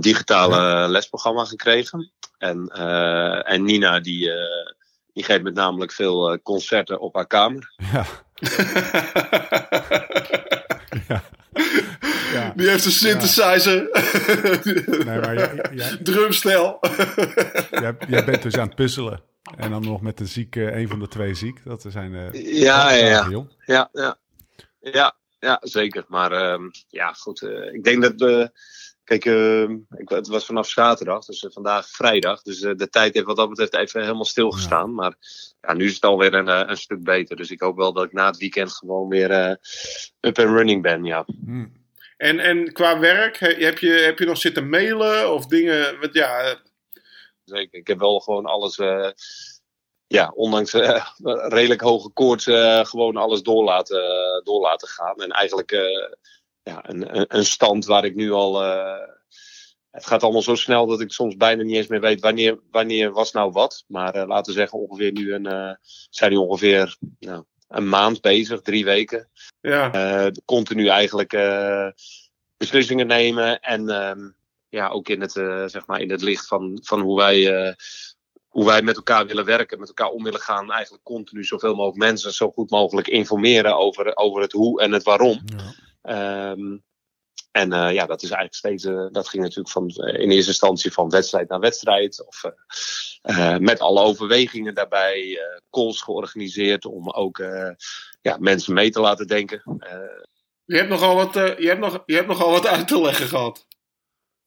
[0.00, 2.12] digitale lesprogramma gekregen.
[2.38, 4.72] En, eh, en Nina, die, eh,
[5.12, 7.72] die geeft met namelijk veel eh, concerten op haar kamer.
[7.92, 8.06] Ja.
[11.08, 11.22] ja.
[12.32, 12.52] ja.
[12.56, 13.88] Die heeft een synthesizer.
[15.04, 16.78] Nee, maar jij, jij, Drumstel.
[17.70, 19.22] jij, jij bent dus aan het puzzelen.
[19.56, 21.64] En dan nog met de zieke, een van de twee ziek.
[21.64, 23.44] Dat zijn eh Ja, ja, ja.
[23.66, 24.18] Ja, ja.
[24.80, 26.04] Ja, ja zeker.
[26.08, 27.42] Maar ehm, ja, goed.
[27.42, 28.50] eh, ik denk dat we.
[29.10, 32.42] Kijk, ehm, het was vanaf zaterdag, dus eh, vandaag vrijdag.
[32.42, 34.94] Dus eh, de tijd heeft wat dat betreft even helemaal stilgestaan.
[34.94, 35.14] Maar
[35.60, 37.36] ja, nu is het alweer een, eh, een stuk beter.
[37.36, 39.54] Dus ik hoop wel dat ik na het weekend gewoon weer eh,
[40.20, 41.04] up and running ben.
[41.04, 41.24] Ja.
[41.44, 41.66] Hm.
[42.16, 46.08] En, en qua werk, he- heb je, heb je nog zitten mailen of dingen?
[46.12, 46.56] Ja,
[47.44, 47.78] Zeker.
[47.78, 48.78] Ik heb wel gewoon alles.
[48.78, 49.10] eh,
[50.06, 51.06] ja, ondanks eh,
[51.48, 52.44] redelijk hoge koorts,
[52.88, 54.02] gewoon alles door laten,
[54.44, 55.16] door laten gaan.
[55.16, 56.12] En eigenlijk eh,
[56.70, 58.64] ja, een, een, een stand waar ik nu al.
[58.64, 59.08] eh,
[59.90, 63.12] het gaat allemaal zo snel dat ik soms bijna niet eens meer weet wanneer, wanneer
[63.12, 63.84] was nou wat.
[63.86, 65.74] Maar eh, laten we zeggen, ongeveer nu een, eh,
[66.10, 69.28] zijn nu ongeveer nou, een maand bezig, drie weken.
[69.60, 69.92] ja.
[69.92, 71.86] Eh, continu eigenlijk eh,
[72.56, 73.60] beslissingen nemen.
[73.60, 74.30] En ehm,
[74.68, 77.74] ja, ook in het, eh, zeg maar in het licht van, van hoe, wij, eh,
[78.48, 80.72] hoe wij met elkaar willen werken, met elkaar om willen gaan.
[80.72, 85.02] Eigenlijk continu zoveel mogelijk mensen zo goed mogelijk informeren over, over het hoe en het
[85.02, 85.40] waarom.
[85.44, 85.88] Ja.
[86.02, 86.78] Ehm,
[87.50, 88.84] en eh, ja, dat is eigenlijk steeds.
[88.84, 92.26] eh, dat ging natuurlijk van, eh, in eerste instantie van wedstrijd naar wedstrijd.
[92.26, 92.44] Of
[93.58, 95.38] met alle overwegingen daarbij.
[95.70, 97.38] calls georganiseerd om ook
[98.20, 99.62] ja, mensen mee te laten denken.
[100.64, 103.66] Je hebt nogal wat, je hebt nog, je hebt nogal wat uit te leggen gehad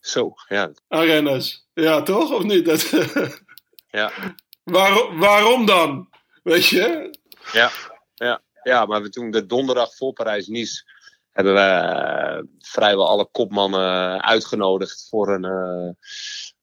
[0.05, 0.71] zo, ja.
[0.87, 1.67] aan renners.
[1.73, 2.31] Ja, toch?
[2.31, 2.65] Of niet?
[2.65, 2.91] Dat,
[3.87, 4.11] Ja.
[4.63, 6.09] waarom, waarom dan?
[6.43, 7.17] Weet je?
[7.51, 7.71] Ja,
[8.13, 10.83] ja, ja, maar we toen de donderdag voor Parijs-Nice
[11.33, 15.89] hebben we eh, vrijwel alle kopmannen uitgenodigd voor een, eh,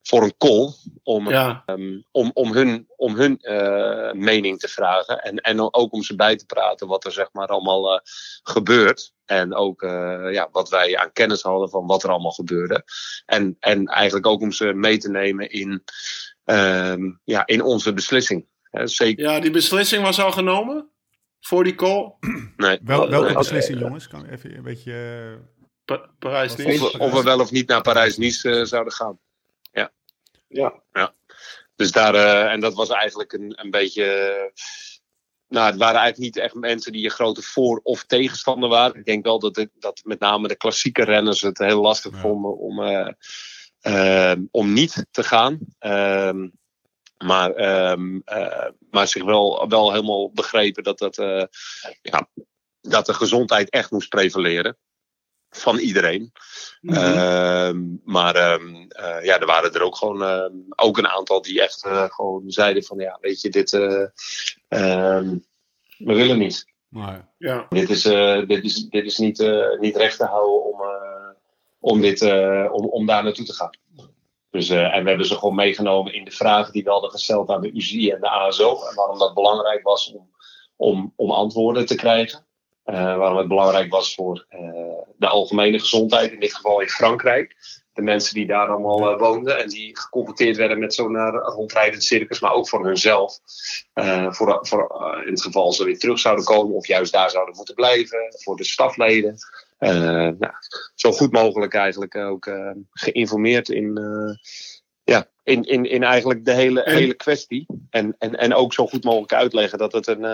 [0.02, 0.72] voor een call.
[1.02, 1.62] Om, Ja.
[1.66, 5.22] ehm, om, om hun, om hun eh, mening te vragen.
[5.22, 8.00] En, en ook om ze bij te praten wat er zeg maar allemaal
[8.42, 9.12] gebeurt.
[9.24, 9.80] En ook
[10.30, 12.84] ja, wat wij aan kennis hadden van wat er allemaal gebeurde.
[13.26, 15.84] En, en eigenlijk ook om ze mee te nemen in,
[16.44, 18.48] ehm, ja, in onze beslissing.
[18.84, 19.24] Zeker.
[19.24, 20.90] ja, die beslissing was al genomen?
[21.40, 22.12] Voor die call?
[22.56, 24.08] Nee, Wel, welke nee, beslissing, jongens?
[24.08, 24.92] Kan ik even een beetje...
[24.92, 25.48] eh,
[25.84, 26.80] Pa- Parijs Of- niet.
[26.80, 29.18] Of we, of we wel of niet naar Parijs-Nice eh, zouden gaan.
[30.52, 30.82] Ja.
[30.92, 31.14] Ja.
[31.76, 34.04] Dus daar, eh, en dat was eigenlijk een, een beetje.
[34.04, 34.62] eh,
[35.48, 38.96] nou, het waren eigenlijk niet echt mensen die een grote voor- of tegenstander waren.
[38.98, 42.18] Ik denk wel dat, het, dat met name de klassieke renners het heel lastig Ja.
[42.20, 43.12] vonden om, eh,
[44.32, 45.58] eh, om niet te gaan.
[45.78, 46.48] Ehm,
[47.24, 51.44] maar, ehm, eh, maar zich wel, wel helemaal begrepen dat, dat, eh,
[52.02, 52.28] ja,
[52.80, 54.76] dat de gezondheid echt moest prevaleren.
[55.50, 56.32] van iedereen.
[56.80, 56.96] Mhm.
[56.96, 61.62] Ehm, maar ehm, eh, ja, er waren er ook gewoon ehm, ook een aantal die
[61.62, 64.06] echt eh, gewoon zeiden van ja, weet je, dit eh,
[64.68, 65.38] ehm,
[65.98, 66.64] we willen niet.
[66.88, 67.66] Maar, ja.
[67.68, 71.30] Dit is, eh, dit is, dit is niet, eh, niet recht te houden om, eh,
[71.78, 73.78] om, dit, eh, om, om daar naartoe te gaan.
[74.50, 77.50] Dus, eh, en we hebben ze gewoon meegenomen in de vragen die we hadden gesteld
[77.50, 78.86] aan de UCI en de ASO.
[78.88, 80.30] En waarom dat belangrijk was om,
[80.76, 82.46] om, om antwoorden te krijgen.
[82.84, 84.60] Eh, waarom het belangrijk was voor eh,
[85.16, 87.56] de algemene gezondheid, in dit geval in Frankrijk.
[87.92, 92.04] De mensen die daar allemaal eh, woonden en die geconfronteerd werden met zo'n uh, rondrijdend
[92.04, 93.38] circus, maar ook voor hunzelf.
[93.92, 97.56] Eh, voor, voor, in het geval ze weer terug zouden komen of juist daar zouden
[97.56, 98.18] moeten blijven.
[98.38, 99.36] Voor de stafleden.
[99.78, 100.52] Nou,
[100.94, 102.50] zo goed mogelijk eigenlijk ook
[102.90, 104.00] geïnformeerd in,
[105.04, 107.66] ja, in, in, in eigenlijk de hele, hele kwestie.
[107.90, 110.26] En, en, en ook zo goed mogelijk uitleggen dat het een,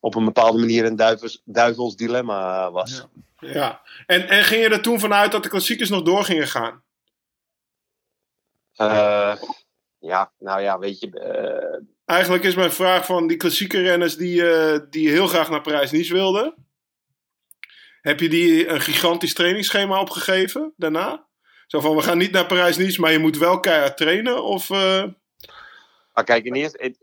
[0.00, 2.96] op een bepaalde manier een duivels, duivels dilemma was.
[2.96, 3.22] Ja.
[3.40, 3.82] Ja.
[4.06, 6.82] En, en ging je er toen vanuit dat de klassiekers nog door gingen gaan?
[8.74, 9.36] Eh,
[9.98, 11.10] ja, nou ja, weet je.
[11.10, 15.60] eh, Eigenlijk is mijn vraag van die klassieke renners die, eh, die heel graag naar
[15.60, 16.54] Parijs-Nice wilden.
[18.00, 21.26] Heb je die een gigantisch trainingsschema opgegeven daarna?
[21.66, 24.44] Zo van, we gaan niet naar Parijs-Nice, maar je moet wel keihard trainen?
[24.44, 26.94] Of, Maar kijk, in eerste,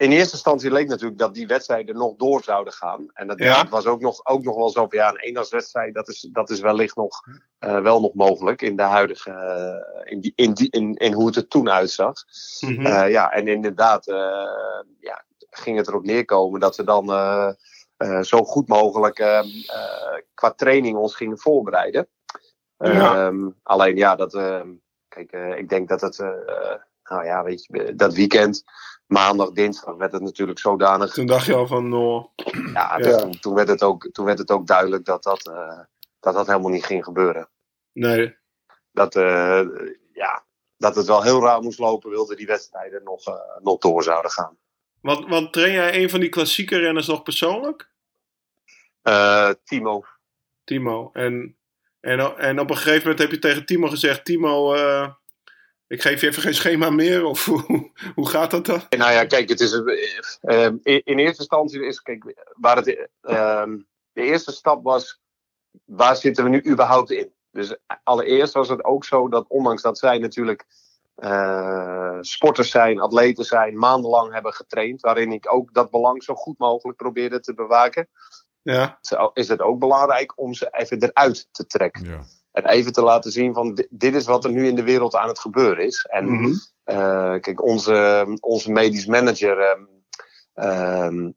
[0.00, 3.06] in, eerste instantie leek natuurlijk dat die wedstrijden nog door zouden gaan.
[3.12, 3.68] En dat, Ja.
[3.68, 6.60] was ook nog, ook nog wel zo van ja, een eendagswedstrijd, dat is, dat is
[6.60, 7.20] wellicht nog,
[7.58, 11.26] eh, wel nog mogelijk in de huidige, eh, in, die, in, die, in, in hoe
[11.26, 12.14] het er toen uitzag.
[12.60, 12.86] mhm.
[12.86, 14.04] Eh, ja, en inderdaad
[15.00, 17.06] ja, ging het erop neerkomen dat we dan
[18.24, 19.14] zo goed mogelijk
[20.34, 22.08] qua training ons gingen voorbereiden.
[22.76, 23.26] Ja.
[23.26, 24.32] Ehm, alleen ja, dat,
[25.08, 26.18] kijk, ik denk dat het,
[27.02, 28.64] nou ja, weet je, dat weekend,
[29.10, 31.12] maandag, dinsdag, werd het natuurlijk zodanig.
[31.12, 32.26] Toen dacht je al van, nou,
[32.72, 33.18] Ja, Ja.
[33.18, 35.80] Toen, toen, werd het ook, toen werd het ook duidelijk dat dat, eh,
[36.20, 37.48] dat, dat helemaal niet ging gebeuren.
[37.92, 38.38] nee.
[38.92, 39.62] Dat, eh,
[40.12, 40.44] ja,
[40.76, 44.30] dat het wel heel raar moest lopen, wilden die wedstrijden nog, eh, nog door zouden
[44.30, 44.58] gaan.
[45.00, 47.88] Want, want train jij een van die klassieke renners nog persoonlijk?
[49.64, 50.04] Timo,
[50.64, 51.10] Timo.
[51.12, 51.56] En,
[52.00, 54.74] en, en op een gegeven moment heb je tegen Timo gezegd: Timo,
[55.90, 57.24] ik geef je even geen schema meer.
[57.24, 58.82] Of hoe, hoe gaat dat dan?
[58.98, 59.72] Nou ja, kijk, het is.
[59.72, 62.02] eh, eh, in, in eerste instantie is.
[62.02, 63.08] Kijk, waar het.
[63.20, 63.64] eh,
[64.12, 65.20] de eerste stap was.
[65.84, 67.32] Waar zitten we nu überhaupt in?
[67.50, 70.64] Dus allereerst was het ook zo dat, ondanks dat zij natuurlijk.
[71.14, 75.00] eh, sporters zijn, atleten zijn, maandenlang hebben getraind.
[75.00, 78.08] Waarin ik ook dat belang zo goed mogelijk probeerde te bewaken.
[78.62, 78.98] Ja,
[79.32, 82.04] Is het ook belangrijk om ze even eruit te trekken.
[82.04, 82.20] ja.
[82.52, 85.14] En even te laten zien van di- dit is wat er nu in de wereld
[85.14, 86.06] aan het gebeuren is.
[86.10, 86.52] En Mhm.
[86.84, 89.82] eh, kijk, onze, onze medisch manager, ehm,
[90.54, 91.30] ehm,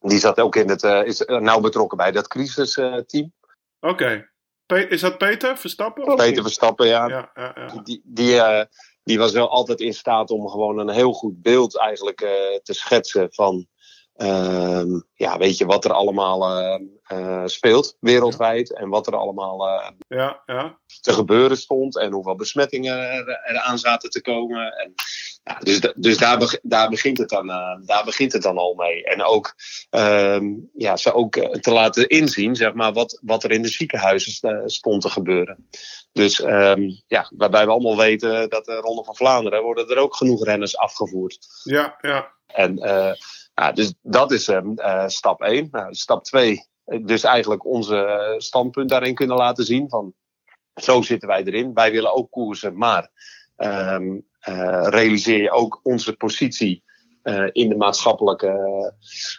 [0.00, 3.32] die zat ook in het, eh, is nauw betrokken bij dat crisisteam.
[3.80, 4.28] oké.
[4.88, 6.02] Is dat Peter Verstappen?
[6.06, 6.40] of Peter niet?
[6.40, 7.08] Verstappen, ja.
[7.08, 7.80] Ja, ja, ja.
[7.82, 8.64] Die, die, eh,
[9.02, 12.30] die was wel altijd in staat om gewoon een heel goed beeld eigenlijk eh,
[12.62, 13.66] te schetsen van,
[15.14, 18.74] ja, weet je, wat er allemaal eh, eh, speelt wereldwijd.
[18.74, 20.78] En wat er allemaal eh, ja, ja.
[21.00, 24.72] te gebeuren stond en hoeveel besmettingen er, eraan zaten te komen.
[24.72, 24.94] En,
[25.44, 27.46] ja, dus dus daar, beg- daar, begint het dan,
[27.84, 29.04] daar begint het dan al mee.
[29.04, 29.54] En ook
[29.90, 34.32] ehm, ja, ze ook te laten inzien zeg maar, wat, wat er in de ziekenhuizen
[34.32, 35.68] st- stond te gebeuren.
[36.12, 40.14] Dus ehm, ja, waarbij we allemaal weten dat de Ronde van Vlaanderen worden er ook
[40.16, 41.38] genoeg renners afgevoerd.
[41.62, 42.32] Ja, ja.
[42.46, 43.12] En eh,
[43.74, 45.68] dus dat is ehm, eh, stap 1.
[45.70, 49.88] Nou, stap 2, dus eigenlijk onze eh, standpunt daarin kunnen laten zien.
[49.88, 50.14] Van,
[50.74, 51.74] zo zitten wij erin.
[51.74, 53.10] Wij willen ook koersen, maar
[53.56, 56.82] ehm, eh, realiseer je ook onze positie
[57.22, 58.94] eh, in de maatschappelijke,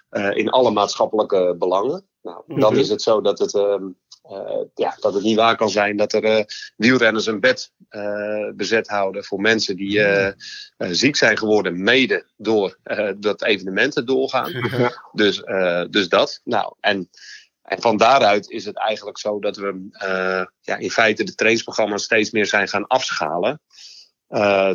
[0.09, 2.05] eh, in alle maatschappelijke belangen.
[2.22, 2.82] Nou, dan Mhm.
[2.82, 3.84] is het zo dat het, ehm,
[4.22, 6.43] eh, ja, dat het niet waar kan zijn dat er eh,
[6.78, 10.34] wielrenners een bed eh, bezet houden voor mensen die eh,
[10.78, 12.78] ziek zijn geworden, mede door
[13.17, 14.51] dat evenementen doorgaan.
[15.11, 15.43] Dus,
[15.89, 16.41] dus dat.
[16.43, 17.09] Nou, en,
[17.61, 19.88] en van daaruit is het eigenlijk zo dat we
[20.61, 23.61] ja, in feite de trainingsprogramma's steeds meer zijn gaan afschalen.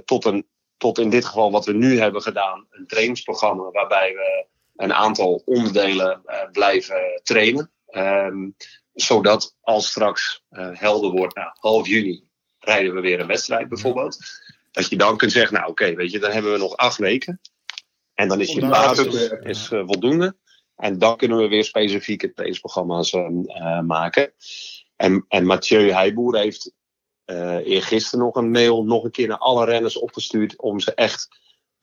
[0.04, 4.46] Tot, een, tot in dit geval wat we nu hebben gedaan, een trainingsprogramma waarbij we
[4.76, 7.70] een aantal onderdelen eh, blijven trainen.
[7.86, 8.50] Ehm,
[8.92, 12.24] zodat als straks eh, helder wordt, nou, half juni
[12.58, 14.18] rijden we weer een wedstrijd bijvoorbeeld.
[14.70, 17.40] Dat je dan kunt zeggen, nou oké, weet je, dan hebben we nog acht weken.
[18.16, 20.36] En dan is je basis is, eh, voldoende.
[20.76, 24.32] En dan kunnen we weer specifieke trainingsprogramma's eh, eh, maken.
[24.96, 26.74] En, en Mathieu Heijboer heeft
[27.64, 31.28] eergisteren nog een mail nog een keer naar alle renners opgestuurd om ze echt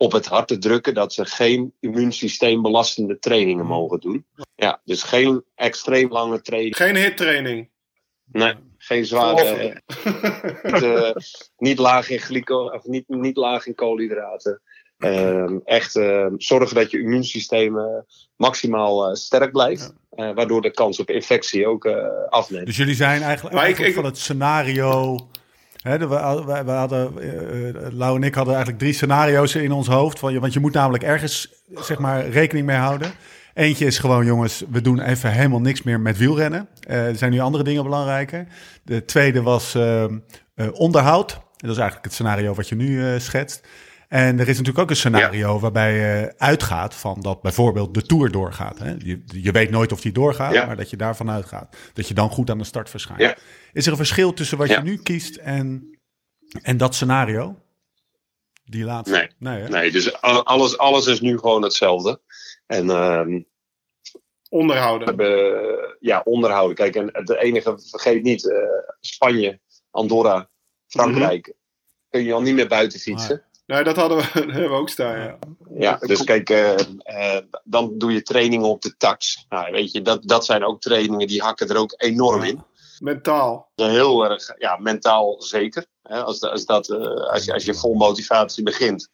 [0.03, 4.25] op het hart te drukken dat ze geen immuunsysteembelastende trainingen mogen doen.
[4.55, 6.75] Ja, dus geen extreem lange training.
[6.75, 7.69] Geen hittraining.
[8.31, 9.81] Nee, geen zware.
[10.63, 11.11] niet, uh,
[11.57, 14.61] niet, laag in glyco, of niet, niet laag in koolhydraten.
[14.97, 17.77] Uh, echt uh, zorgen dat je immuunsysteem
[18.35, 19.93] maximaal sterk blijft.
[20.09, 21.85] waardoor de kans op infectie ook
[22.29, 22.65] afneemt.
[22.65, 25.17] Dus jullie zijn eigenlijk, eigenlijk ik, van het scenario.
[25.83, 26.07] Hè, we,
[26.45, 27.13] we, we, hadden,
[27.97, 30.19] Lau en ik hadden eigenlijk drie scenario's in ons hoofd.
[30.19, 33.11] Van, want je moet namelijk ergens zeg maar, rekening mee houden.
[33.53, 36.67] Eentje is gewoon, jongens, we doen even helemaal niks meer met wielrennen.
[36.87, 38.47] Uh, er zijn nu andere dingen belangrijker.
[38.83, 40.05] De tweede was uh,
[40.71, 41.29] onderhoud.
[41.57, 43.67] Dat is eigenlijk het scenario wat je nu schetst.
[44.07, 48.31] En er is natuurlijk ook een scenario waarbij je uitgaat van dat bijvoorbeeld de Tour
[48.31, 48.79] doorgaat.
[48.79, 48.95] Hè?
[48.97, 51.75] Je, je weet nooit of die doorgaat, maar dat je daarvan uitgaat.
[51.93, 53.21] Dat je dan goed aan de start verschijnt.
[53.21, 53.35] Ja.
[53.73, 55.97] Is er een verschil tussen wat je nu kiest en,
[56.61, 57.61] en dat scenario?
[58.65, 59.29] Die laatste?
[59.37, 62.21] Nee, nee, nee dus alles, alles is nu gewoon hetzelfde.
[62.65, 63.41] En uh,
[64.49, 65.07] onderhouden.
[65.07, 66.75] Hebben, ja, onderhouden.
[66.75, 68.57] Kijk, en het enige, vergeet niet, uh,
[68.99, 69.59] Spanje,
[69.91, 70.49] Andorra,
[70.87, 71.47] Frankrijk.
[71.47, 71.61] Mm
[72.09, 73.43] Kun je al niet meer buiten fietsen.
[73.65, 75.17] Nee, dat hadden we, hebben we ook staan.
[75.17, 75.37] Ja,
[75.77, 79.45] ja dus kijk, uh, uh, dan doe je trainingen op de tax.
[79.49, 82.63] Nou, weet je, dat, dat zijn ook trainingen die hakken er ook enorm in.
[83.03, 83.71] Mentaal.
[83.75, 85.85] Heel erg, ja, mentaal zeker.
[86.01, 86.89] Hè, als, als, dat,
[87.29, 89.09] als, je, als je vol motivatie begint.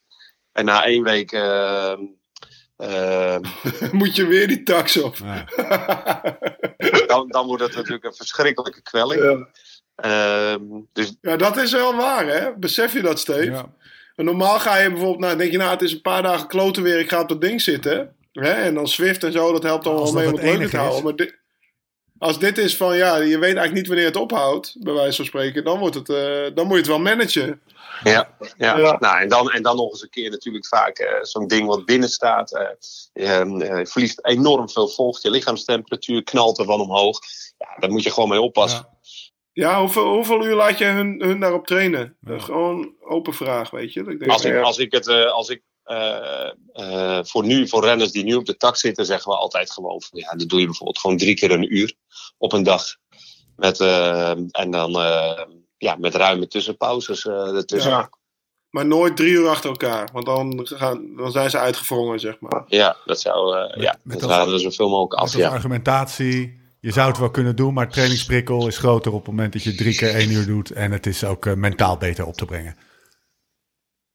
[0.52, 2.02] En na één week ehm,
[2.80, 3.42] Ehm,
[4.00, 5.18] Moet je weer die tax op?
[7.08, 9.22] dan, dan wordt het natuurlijk een verschrikkelijke kwelling.
[9.24, 9.48] Ja.
[9.96, 10.64] Ehm,
[10.94, 11.16] dus...
[11.22, 12.58] ja, dat is wel waar, hè?
[12.58, 13.52] Besef je dat, Steve?
[13.52, 13.66] Ja.
[14.16, 17.00] normaal ga je bijvoorbeeld, nou, denk je, nou, het is een paar dagen kloten weer,
[17.00, 18.16] ik ga op dat ding zitten.
[18.32, 18.52] Hè?
[18.52, 21.04] En dan Swift en zo, dat helpt allemaal mee om het leuk te houden.
[21.04, 21.38] Maar dit,
[22.20, 25.26] als dit is van, ja, je weet eigenlijk niet wanneer het ophoudt, bij wijze van
[25.26, 27.62] spreken, dan, wordt het, uh, dan moet je het wel managen.
[28.04, 28.98] Ja, ja.
[29.00, 31.86] Nou, en, dan, en dan nog eens een keer natuurlijk vaak uh, zo'n ding wat
[31.86, 32.54] binnen staat.
[32.54, 32.68] Uh,
[33.14, 35.22] je verliest enorm veel vocht.
[35.22, 37.20] Je lichaamstemperatuur knalt ervan omhoog.
[37.58, 38.88] Ja, daar moet je gewoon mee oppassen.
[39.52, 42.18] Ja, ja hoeveel, hoeveel uur laat je hun, hun daarop trainen?
[42.26, 44.00] gewoon open vraag, weet je.
[44.00, 45.62] Ik denk, als, ik, als ik het, als ik
[47.22, 50.20] voor nu, voor renners die nu op de tak zitten, zeggen we altijd gewoon van
[50.20, 51.94] ja, dan doe je bijvoorbeeld gewoon drie keer een uur
[52.38, 52.84] op een dag.
[53.56, 53.80] Met,
[54.52, 54.92] en dan
[55.80, 57.92] ja, met ruime tussenpauzes uh, ertussen.
[57.92, 58.10] Ja.
[58.70, 62.64] Maar nooit drie uur achter elkaar, want dan, gaan, dan zijn ze uitgevrongen, zeg maar.
[62.68, 65.34] Ja, dat zou, uh, met, ja, met dat zouden we zoveel mogelijk af.
[65.34, 65.50] Met ja.
[65.50, 69.64] argumentatie, je zou het wel kunnen doen, maar trainingsprikkel is groter op het moment dat
[69.64, 70.72] je drie keer één uur doet.
[70.72, 72.76] En het is ook uh, mentaal beter op te brengen.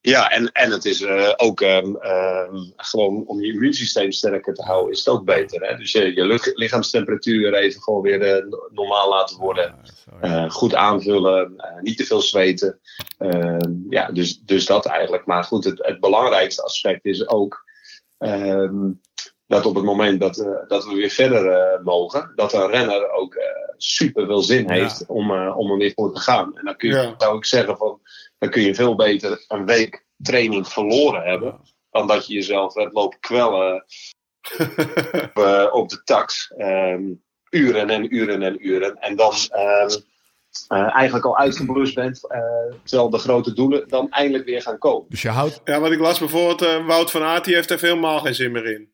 [0.07, 4.63] Ja, en, en het is uh, ook um, um, gewoon om je immuunsysteem sterker te
[4.63, 5.69] houden, is het ook beter.
[5.69, 5.77] Hè?
[5.77, 9.75] Dus je, je lichaamstemperatuur even gewoon weer uh, normaal laten worden.
[10.25, 12.81] Uh, goed aanvullen, niet te veel zweten.
[13.19, 15.27] Ehm, ja, dus, dus dat eigenlijk.
[15.27, 17.65] Maar goed, het, het belangrijkste aspect is ook
[19.47, 20.35] dat op het moment dat,
[20.69, 23.37] dat we weer verder mogen, dat een renner ook
[23.77, 26.59] super veel zin heeft om, om er weer voor te gaan.
[26.59, 27.15] En dan kun je, ja.
[27.19, 28.01] zou ik zeggen van
[28.39, 31.61] dan kun je veel beter een week training verloren hebben.
[31.91, 33.75] Dan dat je jezelf hebt lopen kwellen
[35.13, 36.53] op, uh, op, de tax.
[36.59, 38.97] Um, uren en uren en uren.
[38.97, 39.89] En dan um,
[40.73, 42.21] uh, eigenlijk al uitgeblust bent.
[42.29, 45.07] Uh, terwijl de grote doelen dan eindelijk weer gaan komen.
[45.09, 45.61] Dus je houdt...
[45.65, 48.67] Ja, wat ik las bijvoorbeeld, Wout van Aert, die heeft er helemaal geen zin meer
[48.67, 48.93] in.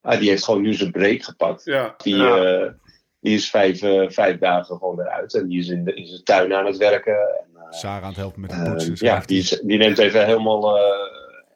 [0.00, 1.64] Ah, die heeft gewoon nu zijn break gepakt.
[1.64, 1.94] Ja.
[1.96, 2.74] Die, ja.
[3.26, 3.78] Die is vijf,
[4.14, 5.34] vijf dagen gewoon eruit.
[5.34, 7.14] En die is in, de, in zijn tuin aan het werken.
[7.14, 9.06] En Sarah aan het helpen met de ehm, poetsen.
[9.06, 10.82] ja, die, die, neemt even helemaal, uh,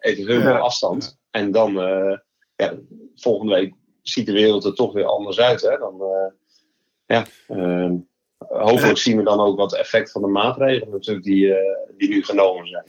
[0.01, 1.19] even helemaal afstand.
[1.31, 2.17] En dan, uh,
[2.57, 2.75] ja,
[3.15, 5.61] volgende week ziet de wereld er toch weer anders uit.
[5.61, 5.79] Hè?
[5.79, 6.33] Dan, uh,
[7.07, 7.95] ja, ehm,
[8.39, 11.55] hopelijk zien we dan ook wat effect van de maatregelen natuurlijk die,
[11.97, 12.85] die nu genomen zijn.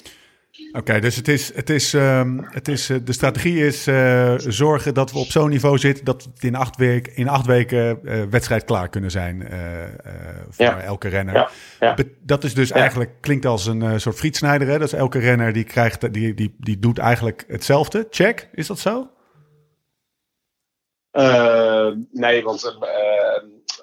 [0.72, 4.94] Oké, dus het is, het is, um, het is, uh, de strategie is uh, zorgen
[4.94, 8.24] dat we op zo'n niveau zitten dat we in acht, week, in acht weken uh,
[8.30, 9.48] wedstrijd klaar kunnen zijn
[10.50, 10.82] voor ja.
[10.82, 11.36] elke renner.
[11.36, 11.50] Ja.
[11.80, 11.96] Ja.
[12.20, 14.68] Dat is dus eigenlijk, klinkt als een soort frietsnijder.
[14.68, 14.78] Hè?
[14.78, 18.08] Dat is elke renner die krijgt, die, die, die doet eigenlijk hetzelfde.
[18.10, 19.10] Check, is dat zo?
[22.12, 22.78] nee, want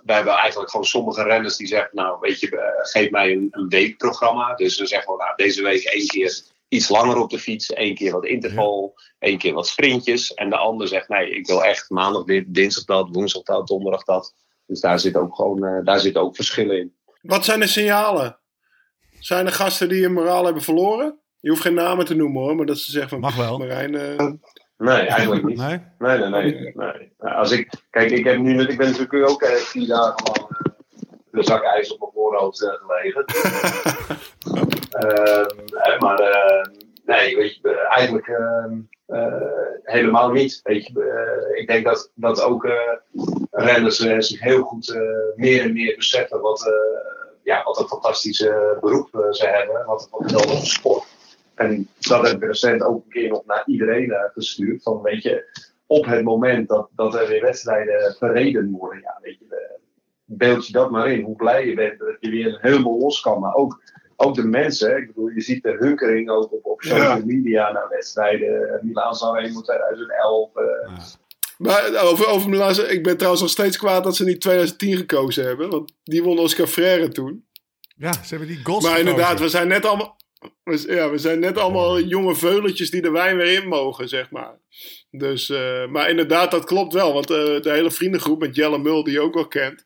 [0.04, 3.68] wij hebben eigenlijk gewoon sommige renners die zeggen, nou weet je, geef mij een, een
[3.68, 4.54] weekprogramma.
[4.54, 7.72] Dus dan zeggen we, nou deze week één keer iets langer op de fiets.
[7.72, 10.34] één keer wat interval, één keer wat sprintjes.
[10.34, 14.04] En de ander zegt, nee, ik wil echt maandag dit, dinsdag dat, woensdag dat, donderdag
[14.04, 14.34] dat.
[14.66, 16.94] Dus daar zit ook gewoon, uh, daar zit ook verschillen in.
[17.22, 18.38] Wat zijn de signalen?
[19.20, 21.18] Zijn er gasten die hun moraal hebben verloren?
[21.40, 23.20] Je hoeft geen namen te noemen hoor, maar dat ze zeggen van...
[23.20, 23.58] Mag wel.
[23.58, 24.30] Marijn, uh...
[24.78, 25.56] Nee, eigenlijk niet.
[25.56, 25.80] Nee?
[25.98, 26.72] Nee, nee, nee.
[26.74, 27.12] nee.
[27.18, 30.57] Als ik, kijk, ik, heb nu, ik ben natuurlijk ook uh, vier dagen lang
[31.30, 33.24] de zak ijs op mijn voorhoofd uh, gelegen.
[35.04, 36.64] uh, maar uh,
[37.04, 39.42] nee, weet je, eigenlijk ehm, eh,
[39.82, 40.60] helemaal niet.
[40.62, 42.68] Weet je, ik denk dat, dat ook
[43.50, 44.98] renners zich heel goed
[45.36, 46.72] meer en meer beseffen wat,
[47.42, 49.86] ja, wat een fantastische beroep ze hebben.
[49.86, 51.06] Wat een geweldige sport.
[51.54, 54.82] En dat heb ik recent ook een keer nog naar iedereen gestuurd.
[54.82, 55.44] Van weet je,
[55.86, 59.77] op het moment dat, dat er weer wedstrijden verreden worden, ja, weet je,
[60.28, 61.24] beeld je dat maar in.
[61.24, 63.40] Hoe blij je bent dat je weer helemaal los kan.
[63.40, 63.82] Maar ook,
[64.16, 67.88] ook de mensen, ik bedoel, je ziet de hunkering ook op, op social media naar
[67.88, 68.80] wedstrijden.
[68.82, 70.50] Milan Sanremo 2011.
[70.56, 71.02] Uh, ja.
[71.58, 75.44] Maar over, over Milan, ik ben trouwens nog steeds kwaad dat ze niet 2010 gekozen
[75.44, 75.70] hebben.
[75.70, 77.46] Want die won Oscar Freire toen.
[77.96, 80.16] Ja, ze hebben die goals Maar inderdaad, we zijn net allemaal...
[80.64, 84.58] Ja, we zijn net allemaal jonge veuletjes die de wijn weer in mogen, zeg maar.
[85.10, 87.12] Dus, uh, maar inderdaad, dat klopt wel.
[87.12, 89.84] Want uh, de hele vriendengroep met Jelle Mul, die je ook wel kent.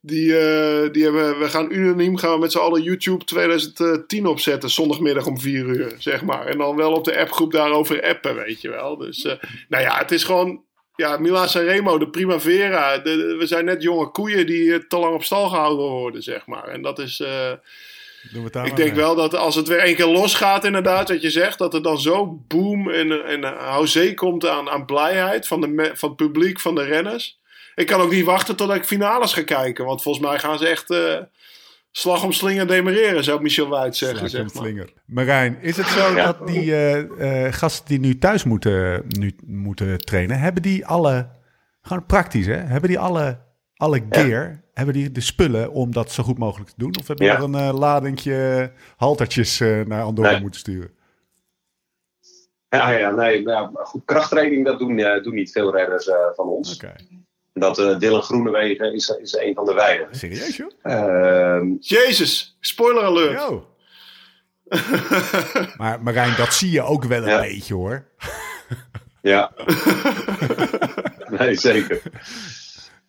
[0.00, 4.70] Die, uh, die hebben, we gaan unaniem gaan we met z'n allen YouTube 2010 opzetten.
[4.70, 6.46] Zondagmiddag om 4 uur, zeg maar.
[6.46, 8.96] En dan wel op de appgroep daarover appen, weet je wel.
[8.96, 9.22] Dus,
[9.68, 10.66] nou ja, het is gewoon...
[10.94, 12.98] Ja, Milan Sanremo, de Primavera.
[12.98, 16.46] De, de, we zijn net jonge koeien die te lang op stal gehouden worden, zeg
[16.46, 16.68] maar.
[16.68, 17.22] En dat is...
[18.64, 21.74] Ik denk wel dat als het weer één keer losgaat, inderdaad, wat je zegt, dat
[21.74, 26.18] er dan zo boom en, en houzee komt aan, aan blijheid van, de, van het
[26.18, 27.40] publiek, van de renners.
[27.74, 30.68] Ik kan ook niet wachten tot ik finales ga kijken, want volgens mij gaan ze
[30.68, 31.16] echt uh,
[31.90, 34.30] slag om slinger demereren, zou Michel Wuit zeggen.
[34.30, 34.64] Slag om zeg maar.
[34.64, 34.92] slinger.
[35.06, 36.24] Marijn, is het zo ja.
[36.24, 41.28] dat die uh, uh, gasten die nu thuis moeten, nu, moeten trainen, hebben die alle,
[41.82, 43.38] gewoon praktisch hè, hebben die alle,
[43.76, 44.50] alle gear...
[44.50, 46.94] Ja hebben die de spullen om dat zo goed mogelijk te doen?
[46.98, 47.38] Of heb je ja.
[47.38, 50.40] nog een uh, ladingje haltertjes uh, naar Andorra nee.
[50.40, 50.90] moeten sturen?
[52.68, 56.74] Ja, ja nee, ja, goed, krachttraining dat doen, uh, doen niet veel redders van ons.
[56.74, 56.96] Okay.
[57.52, 60.16] Dat Dylan Groenewegen is, is een van de weinigen.
[60.16, 60.70] Serieus joh?
[60.82, 63.32] Ehm, Jezus, spoiler alert.
[63.32, 63.66] Yo.
[65.78, 67.40] maar Marijn, dat zie je ook wel een ja.
[67.40, 68.04] beetje hoor.
[69.22, 69.52] ja.
[71.38, 72.02] nee, zeker.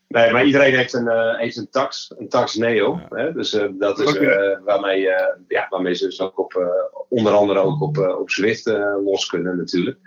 [0.10, 3.00] Nee, maar iedereen heeft een, uh, heeft een tax, een tax Neo.
[3.10, 3.18] Ja.
[3.18, 3.34] Hè?
[3.34, 5.02] Dus uh, dat is uh, waarmee,
[5.48, 6.72] ja, waarmee ze dus ook op,
[7.10, 8.66] onder andere ook op, op Zwift
[9.04, 9.98] los kunnen natuurlijk.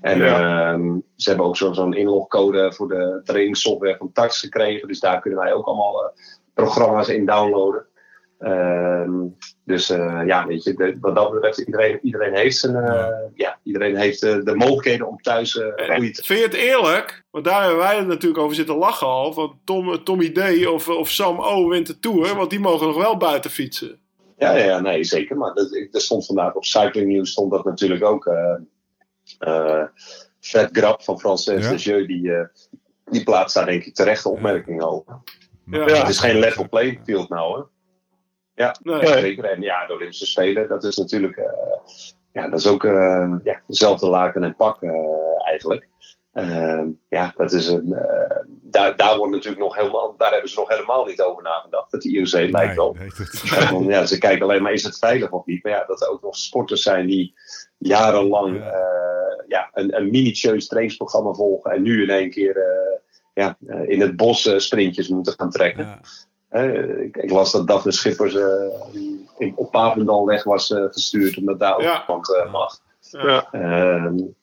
[0.00, 0.72] En ja.
[0.72, 4.88] Ehm, ze hebben ook zo'n zo inlogcode voor de trainingssoftware van Tax gekregen.
[4.88, 6.12] Dus daar kunnen wij ook allemaal
[6.54, 7.86] programma's in downloaden.
[8.40, 13.08] Um, dus uh, ja, weet je, de, wat dat betreft, iedereen, iedereen heeft zijn, uh,
[13.34, 13.47] ja.
[13.68, 16.22] Iedereen heeft uh, de mogelijkheden om thuis uh, goede te...
[16.24, 17.24] Vind je het eerlijk?
[17.30, 19.32] Want daar hebben wij natuurlijk over zitten lachen al.
[19.32, 22.96] Van Tom, Tommy D of, of Sam O wint de Tour, want die mogen nog
[22.96, 24.00] wel buiten fietsen.
[24.36, 25.36] Ja, ja nee, zeker.
[25.36, 28.30] Maar dat, er stond vandaag op Cycling News stond dat natuurlijk ook.
[30.40, 31.96] Fred Grab van Frances ja.
[31.96, 32.32] die,
[33.04, 35.18] die plaatst daar denk ik terecht opmerkingen over.
[35.70, 35.84] Ja.
[35.84, 37.68] Het is geen level playing field nou hoor.
[38.54, 39.06] Ja, nee.
[39.06, 39.44] zeker.
[39.44, 41.36] En ja, de Olympische Spelen, dat is natuurlijk.
[41.36, 41.44] Uh,
[42.32, 44.92] ja, dat is ook uh, ja, dezelfde laken en pak uh,
[45.44, 45.88] eigenlijk.
[47.08, 47.96] ja, dat is een.
[48.62, 50.14] daar, daar wordt natuurlijk nog helemaal.
[50.16, 51.92] Daar hebben ze nog helemaal niet over nagedacht.
[51.92, 52.96] Het IOC nee, lijkt wel.
[53.88, 55.62] Ja, ze kijken alleen maar: is het veilig of niet?
[55.62, 57.34] Maar ja, dat er ook nog sporters zijn die
[57.78, 58.72] jarenlang ja.
[59.46, 61.70] ja een, een minutieus trainingsprogramma volgen.
[61.70, 62.66] En nu in één keer
[63.34, 63.56] ja,
[63.86, 65.84] in het bos sprintjes moeten gaan trekken.
[65.84, 66.00] Ja.
[66.52, 71.58] Uh, ik, ik, las dat Daphne Schippers uh, op Papendal weg was uh, gestuurd, omdat
[71.58, 72.00] daar ook ja.
[72.00, 72.78] iemand mag.
[73.10, 73.48] Ja.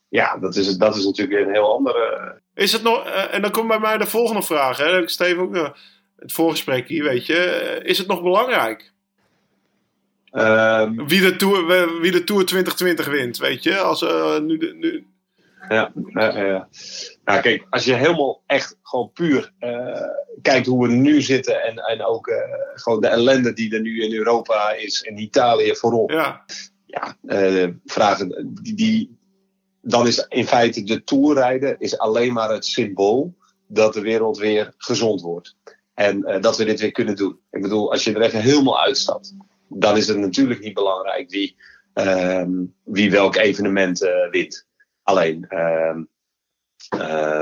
[0.10, 2.36] ja, dat is, dat is natuurlijk een heel andere.
[2.54, 4.78] Is het nog, en dan komt bij mij de volgende vraag.
[4.78, 5.02] Hè?
[5.02, 5.74] Ik Steven ook
[6.16, 7.80] het voorgesprek hier, weet je.
[7.84, 8.94] Is het nog belangrijk?
[10.32, 11.66] Um, wie, de tour,
[12.02, 13.78] wie de Tour 2020 wint, weet je?
[13.78, 14.02] Als,
[14.42, 15.06] nu, nu...
[15.70, 16.68] Ja, ja, ja.
[17.24, 20.02] Nou, kijk, als je helemaal echt gewoon puur uh,
[20.42, 22.36] kijkt hoe we nu zitten en, en ook uh,
[22.74, 26.12] gewoon de ellende die er nu in Europa is, in Italië voorop.
[26.12, 26.46] Ja,
[26.86, 29.18] ja uh, vragen die, die,
[29.82, 33.36] dan is in feite de toerrijden is alleen maar het symbool
[33.68, 35.56] dat de wereld weer gezond wordt.
[35.94, 37.40] En dat we dit weer kunnen doen.
[37.52, 39.36] Ik bedoel, als je er even helemaal uitstapt,
[39.68, 41.56] dan is het natuurlijk niet belangrijk wie,
[42.84, 44.00] wie welk evenement
[44.32, 44.66] wint.
[45.06, 45.98] Alleen, uh,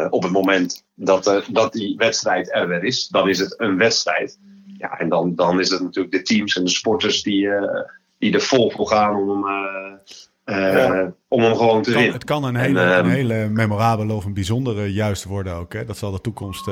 [0.09, 3.77] op het moment dat, uh, dat die wedstrijd er weer is, dan is het een
[3.77, 4.39] wedstrijd.
[4.77, 7.81] Ja, en dan, dan is het natuurlijk de teams en de sporters die, uh,
[8.17, 9.45] die er vol voor gaan om
[10.45, 11.13] ja.
[11.27, 12.13] om hem gewoon te winnen.
[12.13, 15.73] Het kan een hele, en, een hele memorabele of een bijzondere juist worden ook.
[15.73, 15.85] Hè?
[15.85, 16.69] Dat zal de toekomst,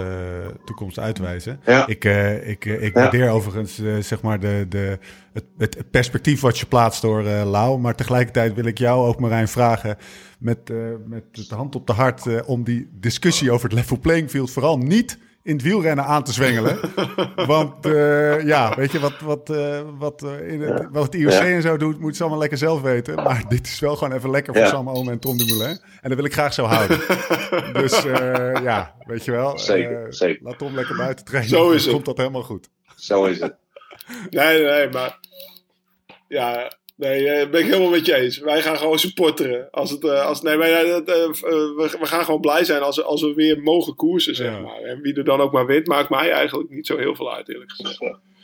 [0.66, 1.60] toekomst uitwijzen.
[1.66, 1.88] Ja.
[1.88, 2.06] Ik,
[2.46, 5.00] ik, ik waardeer overigens zeg maar de, de,
[5.34, 7.80] het, het, perspectief wat je plaatst door Lau.
[7.80, 9.98] Maar tegelijkertijd wil ik jou ook Marijn vragen
[10.42, 14.00] met, uh, met de hand op de hart uh, om die discussie over het level
[14.00, 16.80] playing field vooral niet in het wielrennen aan te zwengelen.
[17.48, 21.32] Want eh, ja, weet je, wat, wat, eh, wat, eh, in het, wat het IOC
[21.32, 21.46] Ja.
[21.46, 23.16] en zo doet, moet ze allemaal lekker zelf weten.
[23.16, 24.70] Maar dit is wel gewoon even lekker voor Ja.
[24.70, 25.80] Sam Omen en Tom Dumoulin.
[26.02, 27.00] En dat wil ik graag zo houden.
[27.82, 29.58] dus eh, ja, weet je wel.
[29.60, 30.44] Zeker, eh, zeker.
[30.44, 31.50] Laat Tom lekker buiten trainen.
[31.50, 31.94] Zo is Dan het.
[31.94, 32.70] komt dat helemaal goed.
[32.96, 33.56] Zo is het.
[34.30, 35.20] Nee, nee, maar.
[36.28, 36.72] Ja,
[37.02, 38.38] nee, eh, ben ik helemaal met je eens.
[38.38, 39.68] Wij gaan gewoon supporteren.
[39.72, 43.22] Als het, eh, als, nee, dat, eh, we, we gaan gewoon blij zijn als, als
[43.22, 44.60] we weer mogen koersen, zeg Ja.
[44.60, 44.82] maar.
[44.82, 47.50] En wie er dan ook maar wint, maakt mij eigenlijk niet zo heel veel uit,
[47.50, 48.00] eerlijk gezegd.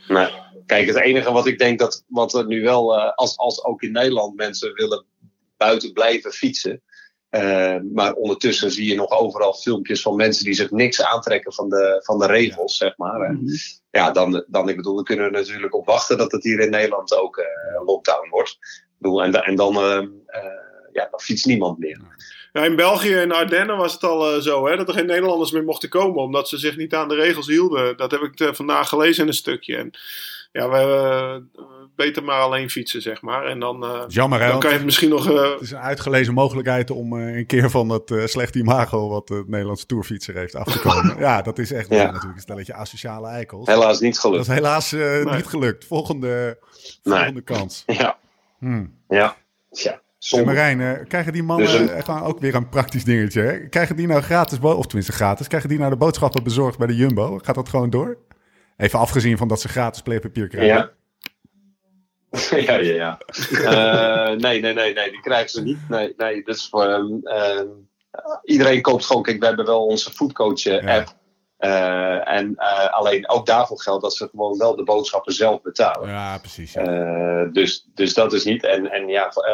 [0.07, 0.27] Nee.
[0.65, 3.81] Kijk, het enige wat ik denk dat wat er nu wel, eh, als, als ook
[3.81, 5.05] in Nederland mensen willen
[5.57, 6.81] buiten blijven fietsen.
[7.29, 11.69] Eh, maar ondertussen zie je nog overal filmpjes van mensen die zich niks aantrekken van
[11.69, 13.19] de, van de regels, zeg maar.
[13.19, 13.35] hè.
[13.91, 16.69] Ja, dan, dan, ik bedoel, we kunnen er natuurlijk op wachten dat het hier in
[16.69, 18.51] Nederland ook eh, lockdown wordt.
[18.59, 20.01] Ik bedoel, en, en dan, eh,
[20.93, 22.01] ja, dan fietst niemand meer.
[22.53, 25.63] Ja, in België en Ardennen was het al zo, hè, dat er geen Nederlanders meer
[25.63, 27.97] mochten komen, omdat ze zich niet aan de regels hielden.
[27.97, 29.77] Dat heb ik vandaag gelezen in een stukje.
[29.77, 29.91] En
[30.51, 31.43] ja, we
[31.97, 33.45] beter maar alleen fietsen, zeg maar.
[33.45, 34.47] En dan, eh, Jammer, hè?
[34.47, 35.29] dan kan je het misschien nog...
[35.31, 39.09] eh, Het is een uitgelezen mogelijkheid om eh, een keer van dat eh, slechte imago
[39.09, 41.15] wat de Nederlandse tourfietser heeft af te komen.
[41.27, 42.03] ja, dat is echt Ja.
[42.05, 43.67] natuurlijk een stelletje asociale eikels.
[43.67, 44.41] Helaas niet Dat gelukt.
[44.47, 45.35] is helaas eh, Nee.
[45.35, 45.85] niet gelukt.
[45.85, 46.59] Volgende,
[47.03, 47.15] Nee.
[47.15, 47.83] volgende kans.
[47.85, 48.17] Ja,
[48.59, 48.93] Hmm.
[49.07, 49.35] ja,
[49.69, 50.01] ja.
[50.45, 53.67] Marijn, eh, krijgen die mannen, Dus een- gewoon ook weer een praktisch dingetje, hè?
[53.69, 56.95] Krijgen die nou gratis, of tenminste gratis, krijgen die nou de boodschappen bezorgd bij de
[56.95, 57.39] Jumbo?
[57.43, 58.17] Gaat dat gewoon door?
[58.77, 60.75] Even afgezien van dat ze gratis pleepapier krijgen.
[60.75, 60.91] Ja.
[62.67, 63.17] ja, ja, ja.
[63.63, 65.77] Eh, nee, nee, nee, nee, die krijgen ze niet.
[65.89, 66.83] Nee, nee, dat is voor.
[66.83, 67.67] ehm, ehm,
[68.43, 69.23] iedereen koopt gewoon.
[69.23, 70.97] Kijk, we hebben wel onze foodcoach eh, Ja.
[70.97, 71.15] app.
[71.57, 72.55] Eh, en
[72.91, 76.09] alleen ook daarvoor geldt dat ze gewoon wel de boodschappen zelf betalen.
[76.09, 76.73] Ja, precies.
[76.73, 77.45] ja.
[77.45, 78.63] Dus, dus dat is niet.
[78.63, 79.45] En, en ja, voor,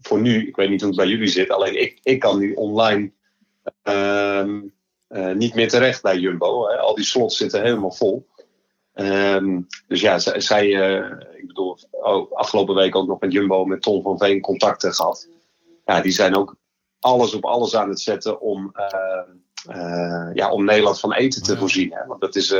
[0.00, 2.54] voor nu, ik weet niet hoe het bij jullie zit, alleen ik, ik kan nu
[2.54, 3.12] online
[3.82, 4.60] ehm,
[5.08, 6.68] eh, niet meer terecht bij Jumbo.
[6.68, 6.76] Hè.
[6.78, 8.28] Al die slots zitten helemaal vol.
[8.98, 13.64] Ehm, dus ja, zij, zij, eh, ik bedoel, oh, afgelopen week ook nog met Jumbo,
[13.64, 15.28] met Tom van Veen contacten gehad.
[15.84, 16.56] Ja, die zijn ook
[17.00, 19.22] alles op alles aan het zetten om, eh,
[19.76, 21.92] eh, ja, om Nederland van eten te voorzien.
[21.92, 22.06] Hè.
[22.06, 22.54] Want dat is,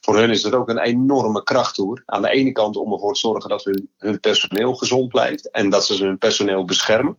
[0.00, 2.02] voor hun is het ook een enorme krachttoer.
[2.06, 5.70] Aan de ene kant om ervoor te zorgen dat hun, hun personeel gezond blijft en
[5.70, 7.18] dat ze hun personeel beschermen.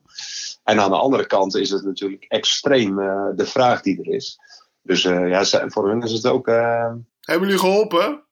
[0.63, 2.95] En aan de andere kant is het natuurlijk extreem
[3.35, 4.39] de vraag die er is.
[4.81, 6.45] Dus ja, voor hun is het ook.
[6.45, 8.23] Hebben jullie geholpen?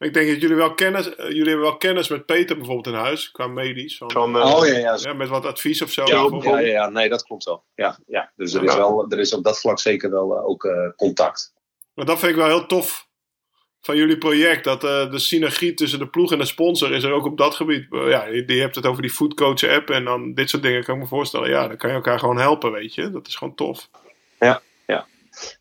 [0.00, 3.00] Ik denk dat jullie wel kennis, eh, jullie hebben wel kennis met Peter bijvoorbeeld in
[3.00, 3.96] huis, qua medisch.
[3.96, 6.04] Van, Van, eh, oh ja, ja, ja, met wat advies of zo.
[6.04, 7.64] Ja, ja, ja, ja, nee, dat klopt wel.
[7.74, 8.32] Ja, ja.
[8.36, 11.52] Dus er is, wel, er is op dat vlak zeker wel eh, ook eh, contact.
[11.94, 13.08] Maar dat vind ik wel heel tof
[13.80, 14.64] van jullie project.
[14.64, 17.54] Dat eh, de synergie tussen de ploeg en de sponsor is er ook op dat
[17.54, 17.86] gebied.
[17.90, 20.94] Ja, je, je hebt het over die foodcoach app en dan dit soort dingen kan
[20.94, 21.50] ik me voorstellen.
[21.50, 23.10] Ja, dan kan je elkaar gewoon helpen, weet je.
[23.10, 23.90] Dat is gewoon tof.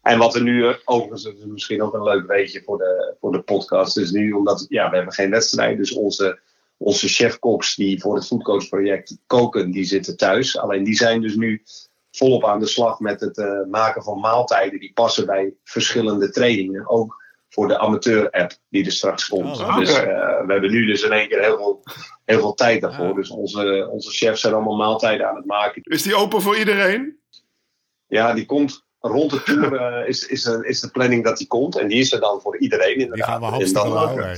[0.01, 3.31] En wat er nu, eh, overigens, is misschien ook een leuk weetje voor de, voor
[3.31, 6.39] de podcast, is nu, omdat ja, we hebben geen wedstrijd, dus onze,
[6.77, 10.57] onze chefkoks die voor het foodcoach-project koken, die zitten thuis.
[10.57, 11.63] Alleen die zijn dus nu
[12.11, 16.89] volop aan de slag met het eh, maken van maaltijden die passen bij verschillende trainingen.
[16.89, 17.17] Ook
[17.49, 19.59] voor de amateur-app die er straks komt.
[19.59, 20.03] Oh, dus eh,
[20.45, 21.83] we hebben nu dus in één keer heel veel,
[22.25, 23.07] heel veel tijd daarvoor.
[23.07, 23.13] Ja.
[23.13, 25.81] Dus onze, onze chefs zijn allemaal maaltijden aan het maken.
[25.83, 27.19] Is die open voor iedereen?
[28.07, 29.75] Ja, die komt rond de tour.
[29.75, 31.77] eh, is, is, is de planning dat die komt.
[31.77, 33.27] En die is er dan voor iedereen Die inderdaad.
[33.27, 34.37] gaan we hartstikke wel eh.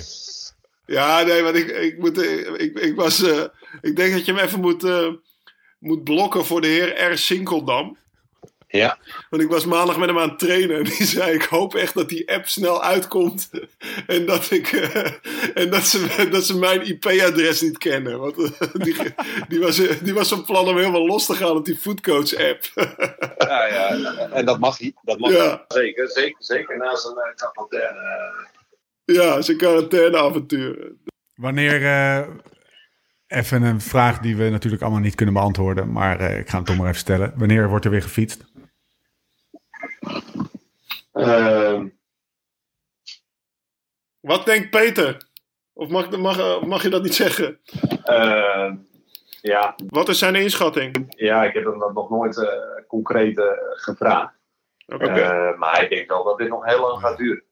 [0.86, 2.22] Ja, nee, want ik, ik, moet,
[2.58, 3.24] ik, ik was.
[3.24, 3.44] eh,
[3.82, 4.86] ik denk dat je hem even moet,
[5.80, 7.18] moet blokken voor de heer R.
[7.18, 7.98] Sinkeldam.
[8.72, 8.98] Ja,
[9.30, 11.94] Want ik was maandag met hem aan het trainen en die zei: Ik hoop echt
[11.94, 13.50] dat die app snel uitkomt.
[14.08, 15.12] En dat, ik, eh,
[15.54, 18.20] en dat, ze, dat ze mijn IP-adres niet kennen.
[18.20, 18.96] Want eh, die,
[19.48, 22.64] die, was, eh, die was van plan om helemaal los te gaan op die Foodcoach-app.
[23.38, 23.90] ja, ja,
[24.32, 24.94] en dat mag hij.
[25.02, 25.66] Dat mag Ja.
[25.68, 28.34] zeker, zeker, zeker na zijn uh, quarantaine.
[29.06, 30.92] ja, zijn quarantaineavontuur.
[31.36, 32.28] Wanneer, eh,
[33.28, 36.66] even een vraag die we natuurlijk allemaal niet kunnen beantwoorden, maar eh, ik ga hem
[36.66, 37.34] toch maar even stellen.
[37.36, 38.46] Wanneer wordt er weer gefietst?
[41.14, 41.88] Ehm,
[44.20, 45.18] Wat denkt Peter?
[45.74, 47.60] Of mag, mag, mag je dat niet zeggen?
[48.04, 48.76] ehm,
[49.42, 51.06] ja, Wat is zijn inschatting?
[51.18, 52.50] ja, ik heb hem dat nog nooit eh,
[52.88, 54.34] concreet eh, gevraagd.
[54.88, 55.06] Oké.
[55.06, 57.44] Eh, maar ik denk wel dat dit nog heel lang gaat duren.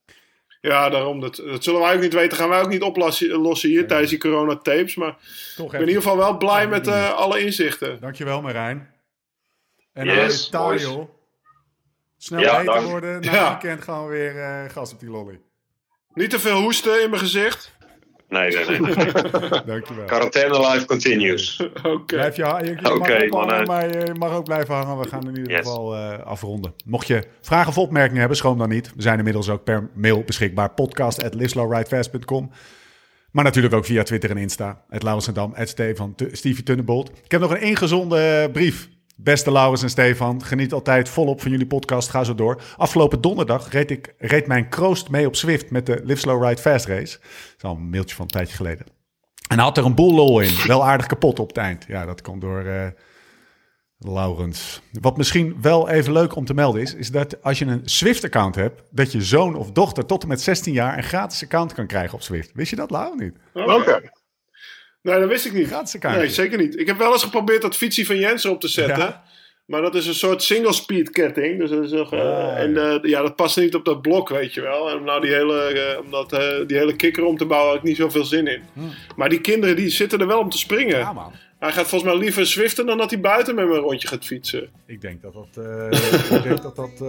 [0.62, 1.20] Ja, daarom.
[1.20, 2.38] Dat, dat zullen wij ook niet weten.
[2.38, 4.96] Gaan wij ook niet oplossen lossen hier tijdens die coronatapes.
[4.96, 5.18] Maar
[5.56, 8.00] Toch ik ben in ieder geval wel blij met eh, alle inzichten.
[8.00, 8.94] Dankjewel Marijn.
[9.94, 10.82] En Yes, dan je taal, boys.
[10.82, 11.10] joh.
[12.22, 12.88] Snel Ja, beter dank.
[12.88, 13.22] worden.
[13.22, 13.52] Na Ja.
[13.54, 15.40] het weekend gaan we weer eh gas op die lolly.
[16.14, 17.78] Niet te veel hoesten in mijn gezicht.
[18.30, 18.96] Nee, nee, nee.
[19.66, 20.06] Dankjewel.
[20.06, 21.60] Quarantaine life continues.
[21.84, 22.16] Oké.
[22.16, 22.44] Blijf je,
[23.30, 24.98] mag hangen, maar je mag ook blijven hangen.
[24.98, 25.58] We gaan in ieder Yes.
[25.60, 26.74] geval eh, afronden.
[26.86, 28.92] Mocht je vragen of opmerkingen hebben, schroom dan niet.
[28.96, 30.70] We zijn inmiddels ook per mail beschikbaar.
[30.74, 31.34] Podcast at.
[33.32, 34.84] Maar natuurlijk ook via Twitter en Insta.
[34.90, 35.04] Het
[35.70, 36.64] Stefan, Tu- Stevie.
[37.24, 38.90] Ik heb nog een ingezonde brief.
[39.22, 42.10] Beste Laurens en Stefan, geniet altijd volop van jullie podcast.
[42.10, 42.62] Ga zo door.
[42.78, 46.62] Afgelopen donderdag reed, ik, reed mijn kroost mee op Swift met de Live Slow Ride
[46.62, 47.18] Fast race.
[47.20, 48.86] Dat is al een mailtje van een tijdje geleden.
[49.48, 50.54] En had er een boel lol in.
[50.68, 51.86] Wel aardig kapot op het eind.
[51.88, 52.88] Ja, dat komt door eh,
[53.98, 54.82] Laurens.
[55.02, 58.56] Wat misschien wel even leuk om te melden is, is dat als je een Swift-account
[58.56, 61.88] hebt, dat je zoon of dochter tot en met 16 jaar een gratis account kan
[61.88, 62.52] krijgen op Swift.
[62.54, 63.36] Wist je dat, Lau, niet?
[63.54, 64.02] Oké.
[65.10, 65.74] Nee, dat wist ik niet.
[65.74, 66.18] Account.
[66.18, 66.80] Nee, zeker niet.
[66.80, 68.98] Ik heb wel eens geprobeerd dat fietsie van Jens op te zetten.
[68.98, 69.24] Ja.
[69.70, 71.60] Maar dat is een soort single-speed ketting.
[71.60, 74.30] Dus dat is nog, eh, Ah, en eh, ja, dat past niet op dat blok,
[74.30, 74.90] weet je wel.
[74.90, 77.80] En om nou die hele, om dat, eh, die hele kikker om te bouwen, had
[77.80, 78.62] ik niet zoveel zin in.
[79.16, 80.98] Maar die kinderen die zitten er wel om te springen.
[80.98, 81.32] Ja, man.
[81.60, 84.26] Hij gaat volgens mij liever zwiften dan dat hij buiten met me een rondje gaat
[84.26, 84.70] fietsen.
[84.86, 85.66] Ik denk dat dat,
[86.38, 87.00] ik denk dat, dat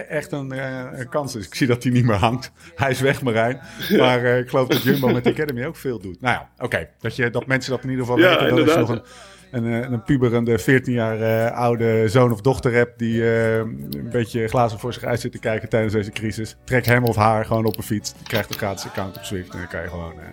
[0.00, 1.46] echt een, eh, een kans is.
[1.46, 2.52] Ik zie dat hij niet meer hangt.
[2.74, 3.60] Hij is weg, Marijn.
[3.98, 6.20] Maar eh, ik geloof dat Jumbo met de Academy ook veel doet.
[6.20, 6.88] Nou ja, oké.
[7.00, 8.48] Dat, je- dat mensen dat in ieder geval Ja, weten.
[8.56, 9.06] Dat als je nog inderdaad.
[9.50, 12.98] een, een, eh, een puberende 14 jaar eh, oude zoon of dochter hebt...
[12.98, 16.56] die eh, een beetje glazen voor zich uit zit te kijken tijdens deze crisis.
[16.64, 18.12] Trek hem of haar gewoon op een fiets.
[18.14, 19.52] Die krijgt een gratis account op Zwift.
[19.52, 20.26] En dan kan je gewoon eh,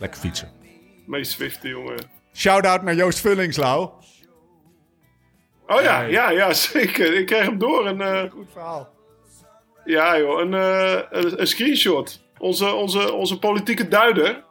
[0.00, 0.48] lekker fietsen.
[1.06, 1.96] Meest zwiften, jongen.
[2.34, 3.88] Shout-out naar Joost Vullings, Lau.
[5.66, 7.18] Oh ja, ja, ja, zeker.
[7.18, 7.86] Ik kreeg hem door.
[7.86, 8.93] Een, eh, Goed verhaal.
[9.84, 12.22] Ja, joh, een, eh, een, een screenshot.
[12.38, 14.44] Onze, onze, onze politieke duider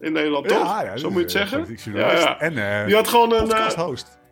[0.00, 0.82] in Nederland, toch?
[0.82, 1.62] ja, Zo moet je het zeggen.
[1.62, 2.40] politiek Ja.
[2.40, 3.68] En eh Die had gewoon een, eh.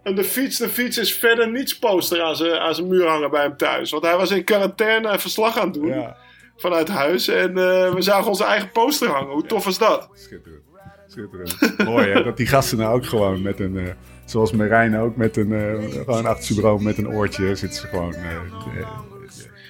[0.02, 3.30] En de fiets, de fiets is verder niets poster aan zijn, aan zijn muur hangen
[3.30, 3.90] bij hem thuis.
[3.90, 6.16] Want hij was in quarantaine en verslag aan het doen Ja,
[6.56, 7.28] vanuit huis.
[7.28, 9.32] En eh, we zagen onze eigen poster hangen.
[9.32, 10.08] Hoe tof was dat?
[10.14, 10.62] schitterend.
[11.06, 11.78] Schitterend.
[11.90, 13.76] Mooi hè, dat die gasten nou ook gewoon met een...
[13.78, 13.84] eh,
[14.24, 15.52] zoals Marijn ook, met een...
[15.52, 18.14] eh, gewoon achter zijn bureau met een oortje zitten ze gewoon...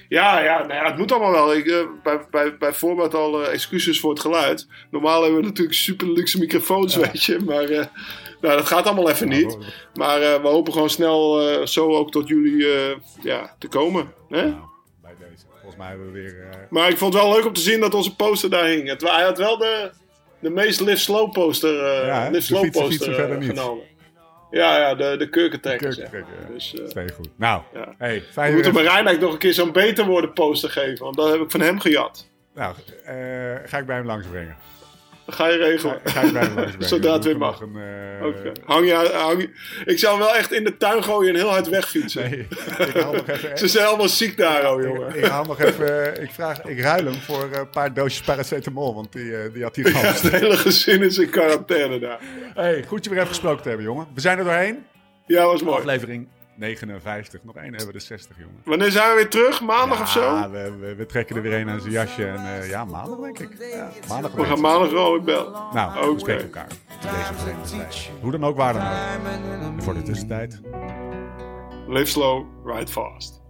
[0.09, 1.55] Ja, ja, nou ja het moet allemaal wel.
[1.55, 4.67] Ik, eh, bij, bij, bij voorbaat al eh, excuses voor het geluid.
[4.91, 7.39] Normaal hebben we natuurlijk super luxe microfoons, weet je.
[7.39, 7.85] Maar eh,
[8.41, 9.59] nou, dat gaat allemaal even niet.
[9.95, 12.67] Maar we hopen gewoon snel zo ook tot jullie
[13.23, 14.13] ja, te komen.
[14.29, 14.43] Hè?
[14.43, 14.55] nou,
[15.03, 15.45] bij deze.
[15.51, 16.67] Volgens mij hebben we weer...
[16.71, 18.89] Maar ik vond het wel leuk om te zien dat onze poster daar hing.
[18.89, 19.91] Het, hij had wel de,
[20.39, 22.29] de meest Live Slow poster, Ja?
[22.31, 23.61] Live Slow poster fietsen niet.
[24.51, 26.49] Ja, ja, de, de kurkentrekker, zeg kurkentrekker, maar.
[26.49, 26.85] ja.
[26.85, 27.29] Dus, eh, goed.
[27.37, 27.95] Nou, Ja.
[27.99, 31.05] hey, we fijn moeten weer- Marijn eigenlijk nog een keer zo'n beter worden poster geven.
[31.05, 32.29] Want dat heb ik van hem gejat.
[32.55, 32.75] Nou,
[33.05, 33.15] eh,
[33.65, 34.57] ga ik bij hem langs brengen.
[35.29, 36.01] Ga je Ga, regelen.
[36.05, 36.69] ga ik bij.
[36.89, 37.61] Zodra het weer mag.
[37.61, 38.51] Een, eh.
[38.65, 39.51] Hang je, hang je-
[39.85, 42.31] Ik zou hem wel echt in de tuin gooien en heel hard wegfietsen.
[42.31, 42.47] Nee,
[42.89, 43.59] ik haal nog even...
[43.59, 45.09] Ze zijn allemaal ziek daar, oh jongen.
[45.09, 46.23] Ik, ik haal nog even...
[46.23, 49.63] Ik, vraag, ik ruil hem voor eh, een paar doosjes paracetamol, want die, eh, die
[49.63, 50.21] had hij Ja, gehad.
[50.23, 52.19] het hele gezin is in quarantaine daar.
[52.55, 54.07] Hey, goed je weer even gesproken te hebben, jongen.
[54.15, 54.85] We zijn er doorheen.
[55.27, 55.77] Ja, was mooi.
[55.79, 57.45] Aflevering 59.
[57.45, 58.61] Nog één hebben we de 60, jongen.
[58.65, 59.61] Wanneer zijn we weer terug?
[59.61, 60.21] Maandag of zo?
[60.21, 62.27] Ja, we, we, we trekken er weer een aan zijn jasje.
[62.27, 63.73] En eh, ja, maandag denk ik.
[63.73, 65.51] Ja, maandag We gaan maandag wel, ik bel.
[65.73, 66.13] Nou, Oké.
[66.13, 66.69] we spreken elkaar.
[67.87, 68.11] Deze.
[68.21, 68.89] Hoe dan ook, waar dan ook.
[69.77, 70.61] En voor de tussentijd.
[71.89, 73.41] Live slow, ride fast.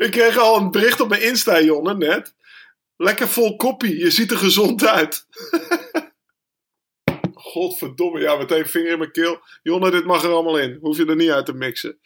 [0.00, 2.34] Ik kreeg al een bericht op mijn Insta, Jonne, net.
[2.96, 5.26] Lekker vol koppie, je ziet er gezond uit.
[7.34, 9.40] Godverdomme, ja, meteen vinger in mijn keel.
[9.62, 10.78] Jonne, dit mag er allemaal in.
[10.80, 11.98] Hoef je er niet uit te mixen.